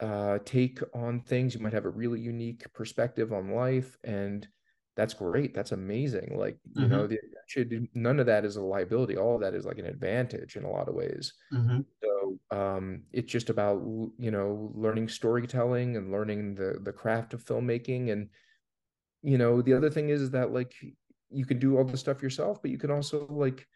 uh 0.00 0.38
take 0.44 0.80
on 0.94 1.20
things. 1.20 1.54
You 1.54 1.60
might 1.60 1.72
have 1.72 1.84
a 1.86 1.90
really 1.90 2.20
unique 2.20 2.72
perspective 2.72 3.32
on 3.32 3.50
life 3.50 3.96
and 4.04 4.46
that's 4.96 5.14
great. 5.14 5.54
That's 5.54 5.72
amazing. 5.72 6.36
Like 6.36 6.58
you 6.74 6.88
know 6.88 7.06
the, 7.06 7.18
should 7.46 7.88
none 7.94 8.18
of 8.20 8.26
that 8.26 8.44
is 8.44 8.56
a 8.56 8.62
liability. 8.62 9.16
All 9.16 9.36
of 9.36 9.40
that 9.42 9.54
is 9.54 9.64
like 9.64 9.78
an 9.78 9.86
advantage 9.86 10.56
in 10.56 10.64
a 10.64 10.70
lot 10.70 10.88
of 10.88 10.94
ways. 10.94 11.32
Mhm. 11.52 11.84
so 12.02 12.38
um, 12.50 13.02
it's 13.12 13.30
just 13.30 13.48
about 13.48 13.80
you 14.18 14.30
know 14.30 14.72
learning 14.74 15.08
storytelling 15.08 15.96
and 15.96 16.10
learning 16.12 16.54
the 16.56 16.78
the 16.82 16.92
craft 16.92 17.32
of 17.32 17.44
filmmaking. 17.44 18.10
And 18.12 18.28
you 19.22 19.38
know 19.38 19.62
the 19.62 19.72
other 19.72 19.90
thing 19.90 20.10
is 20.10 20.30
that 20.30 20.52
like 20.52 20.74
you 21.30 21.44
can 21.46 21.58
do 21.58 21.76
all 21.76 21.84
the 21.84 21.96
stuff 21.96 22.22
yourself 22.22 22.62
but 22.62 22.70
you 22.70 22.78
can 22.78 22.90
also 22.90 23.26
like 23.28 23.66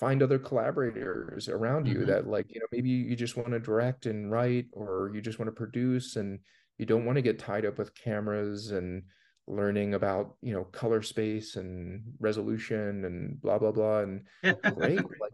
find 0.00 0.22
other 0.22 0.38
collaborators 0.38 1.48
around 1.48 1.86
you 1.86 2.04
Mhm. 2.04 2.06
that 2.06 2.26
like 2.26 2.46
you 2.54 2.60
know 2.60 2.66
maybe 2.72 2.90
you 2.90 3.16
just 3.16 3.36
want 3.36 3.50
to 3.52 3.60
direct 3.60 4.06
and 4.06 4.32
write 4.32 4.66
or 4.72 5.10
you 5.14 5.20
just 5.20 5.38
want 5.38 5.48
to 5.48 5.52
produce 5.52 6.16
and 6.16 6.40
you 6.78 6.86
don't 6.86 7.04
want 7.04 7.16
to 7.16 7.22
get 7.22 7.38
tied 7.38 7.66
up 7.66 7.78
with 7.78 7.94
cameras 7.94 8.70
and 8.72 9.04
learning 9.46 9.94
about 9.94 10.36
you 10.42 10.52
know 10.54 10.64
color 10.64 11.02
space 11.02 11.56
and 11.56 12.02
resolution 12.20 13.04
and 13.04 13.40
blah 13.40 13.58
blah 13.58 13.72
blah 13.72 14.00
and 14.00 14.26
great 14.64 15.10
like 15.20 15.32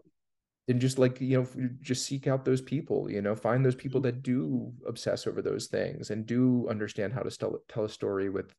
then 0.66 0.80
just 0.80 0.98
like 0.98 1.20
you 1.20 1.38
know 1.40 1.68
just 1.80 2.06
seek 2.06 2.26
out 2.26 2.44
those 2.44 2.62
people 2.62 3.10
you 3.10 3.22
know 3.22 3.34
find 3.36 3.64
those 3.64 3.74
people 3.74 4.00
that 4.00 4.22
do 4.22 4.72
obsess 4.86 5.26
over 5.26 5.40
those 5.42 5.66
things 5.68 6.10
and 6.10 6.26
do 6.26 6.68
understand 6.68 7.12
how 7.12 7.22
to 7.22 7.30
tell, 7.30 7.58
tell 7.68 7.84
a 7.84 7.88
story 7.88 8.28
with 8.28 8.54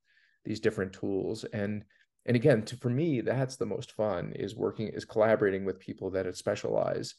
these 0.45 0.59
different 0.59 0.93
tools 0.93 1.43
and 1.45 1.83
and 2.27 2.35
again 2.35 2.63
to, 2.63 2.77
for 2.77 2.89
me 2.89 3.21
that's 3.21 3.55
the 3.55 3.65
most 3.65 3.93
fun 3.93 4.33
is 4.33 4.55
working 4.55 4.87
is 4.89 5.05
collaborating 5.05 5.65
with 5.65 5.79
people 5.79 6.11
that 6.11 6.35
specialize 6.35 7.15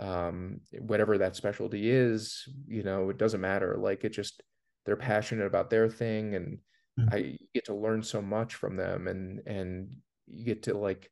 um 0.00 0.60
whatever 0.80 1.18
that 1.18 1.36
specialty 1.36 1.90
is 1.90 2.48
you 2.66 2.82
know 2.82 3.10
it 3.10 3.18
doesn't 3.18 3.40
matter 3.40 3.76
like 3.78 4.04
it 4.04 4.10
just 4.10 4.42
they're 4.84 4.96
passionate 4.96 5.46
about 5.46 5.70
their 5.70 5.88
thing 5.88 6.34
and 6.34 6.58
Mhm. 6.98 7.14
i 7.14 7.38
get 7.54 7.64
to 7.66 7.74
learn 7.74 8.02
so 8.02 8.22
much 8.22 8.54
from 8.54 8.76
them 8.76 9.08
and 9.08 9.40
and 9.46 9.88
you 10.26 10.44
get 10.44 10.62
to 10.64 10.76
like 10.76 11.10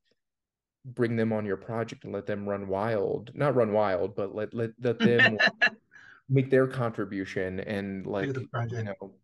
bring 0.84 1.16
them 1.16 1.32
on 1.32 1.44
your 1.44 1.56
project 1.56 2.04
and 2.04 2.12
let 2.12 2.26
them 2.26 2.48
run 2.48 2.66
wild 2.66 3.30
not 3.34 3.54
run 3.54 3.72
wild 3.72 4.16
but 4.16 4.34
let 4.34 4.52
let, 4.52 4.70
let 4.80 4.98
them 5.00 5.38
make 6.28 6.50
their 6.50 6.66
contribution 6.66 7.60
and 7.60 8.06
like 8.06 8.32
the 8.34 8.40
you 8.70 8.82
know 8.84 9.14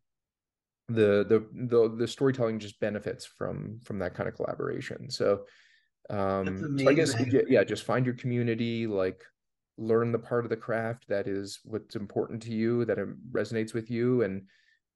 the 0.88 1.24
the 1.28 1.46
the 1.68 1.96
the 1.96 2.08
storytelling 2.08 2.58
just 2.58 2.80
benefits 2.80 3.24
from 3.26 3.78
from 3.84 3.98
that 3.98 4.14
kind 4.14 4.28
of 4.28 4.34
collaboration 4.34 5.10
so 5.10 5.44
um 6.10 6.56
so 6.78 6.88
i 6.88 6.94
guess 6.94 7.14
yeah, 7.48 7.62
just 7.62 7.84
find 7.84 8.06
your 8.06 8.14
community 8.14 8.86
like 8.86 9.22
learn 9.76 10.10
the 10.12 10.18
part 10.18 10.44
of 10.44 10.48
the 10.50 10.56
craft 10.56 11.06
that 11.08 11.28
is 11.28 11.60
what's 11.64 11.94
important 11.94 12.42
to 12.42 12.52
you 12.52 12.84
that 12.86 12.98
it 12.98 13.08
resonates 13.32 13.74
with 13.74 13.90
you 13.90 14.22
and 14.22 14.46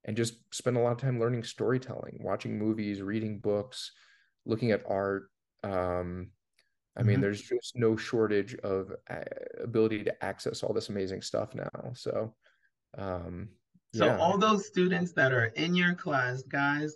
and 0.05 0.17
just 0.17 0.53
spend 0.53 0.75
a 0.75 0.79
lot 0.79 0.91
of 0.91 0.97
time 0.97 1.19
learning 1.19 1.43
storytelling 1.43 2.19
watching 2.21 2.57
movies 2.57 3.01
reading 3.01 3.39
books 3.39 3.91
looking 4.45 4.71
at 4.71 4.83
art 4.87 5.29
um 5.63 6.31
I 6.95 7.01
mean, 7.01 7.17
Mhm. 7.17 7.21
there's 7.21 7.41
just 7.41 7.75
no 7.75 7.95
shortage 7.97 8.53
of 8.55 8.95
uh, 9.09 9.23
ability 9.63 10.03
to 10.03 10.23
access 10.23 10.61
all 10.61 10.73
this 10.73 10.89
amazing 10.89 11.23
stuff 11.23 11.55
now. 11.55 11.91
So, 11.95 12.35
um, 12.95 13.49
So 13.93 14.07
yeah, 14.07 14.17
all 14.17 14.37
those 14.37 14.65
students 14.65 15.11
that 15.13 15.31
are 15.31 15.45
in 15.55 15.75
your 15.75 15.93
class, 15.93 16.41
guys, 16.43 16.95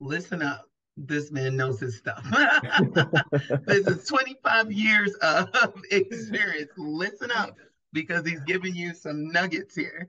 listen 0.00 0.42
up. 0.42 0.68
This 0.96 1.30
man 1.30 1.56
knows 1.56 1.78
his 1.78 1.98
stuff. 1.98 2.24
this 3.66 3.86
is 3.86 4.06
25 4.06 4.72
years 4.72 5.14
of 5.16 5.48
experience. 5.90 6.72
Listen 6.76 7.30
up 7.30 7.56
because 7.92 8.26
he's 8.26 8.40
giving 8.40 8.74
you 8.74 8.94
some 8.94 9.30
nuggets 9.30 9.74
here. 9.74 10.08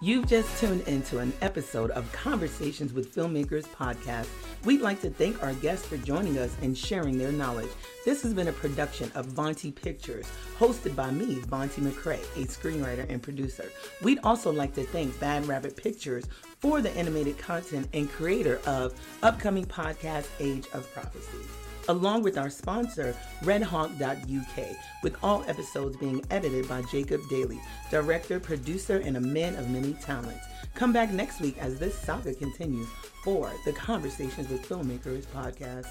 You've 0.00 0.26
just 0.26 0.58
tuned 0.58 0.86
into 0.88 1.18
an 1.18 1.32
episode 1.40 1.90
of 1.92 2.10
Conversations 2.12 2.92
with 2.92 3.14
Filmmakers 3.14 3.66
podcast. 3.68 4.26
We'd 4.64 4.80
like 4.80 5.00
to 5.02 5.10
thank 5.10 5.42
our 5.42 5.54
guests 5.54 5.86
for 5.86 5.96
joining 5.96 6.38
us 6.38 6.54
and 6.60 6.76
sharing 6.76 7.18
their 7.18 7.32
knowledge. 7.32 7.70
This 8.04 8.22
has 8.22 8.34
been 8.34 8.48
a 8.48 8.52
production 8.52 9.10
of 9.14 9.28
Vonti 9.28 9.74
Pictures, 9.74 10.30
hosted 10.58 10.96
by 10.96 11.10
me, 11.10 11.36
Vonti 11.36 11.80
McRae, 11.80 12.22
a 12.36 12.46
screenwriter 12.46 13.08
and 13.08 13.22
producer. 13.22 13.70
We'd 14.02 14.18
also 14.24 14.52
like 14.52 14.74
to 14.74 14.82
thank 14.82 15.18
Bad 15.20 15.46
Rabbit 15.46 15.76
Pictures 15.76 16.26
for 16.60 16.80
the 16.80 16.90
animated 16.96 17.38
content 17.38 17.88
and 17.92 18.10
creator 18.10 18.60
of 18.66 18.94
upcoming 19.22 19.66
podcast 19.66 20.28
Age 20.40 20.66
of 20.74 20.92
Prophecy 20.92 21.61
along 21.88 22.22
with 22.22 22.38
our 22.38 22.50
sponsor, 22.50 23.14
redhawk.uk, 23.42 24.76
with 25.02 25.16
all 25.22 25.44
episodes 25.46 25.96
being 25.96 26.24
edited 26.30 26.68
by 26.68 26.82
Jacob 26.90 27.20
Daly, 27.28 27.60
director, 27.90 28.38
producer, 28.40 28.98
and 29.04 29.16
a 29.16 29.20
man 29.20 29.56
of 29.56 29.70
many 29.70 29.94
talents. 29.94 30.44
Come 30.74 30.92
back 30.92 31.10
next 31.10 31.40
week 31.40 31.58
as 31.58 31.78
this 31.78 31.96
saga 31.98 32.34
continues 32.34 32.88
for 33.24 33.52
the 33.64 33.72
Conversations 33.72 34.48
with 34.48 34.66
Filmmakers 34.66 35.24
podcast. 35.26 35.88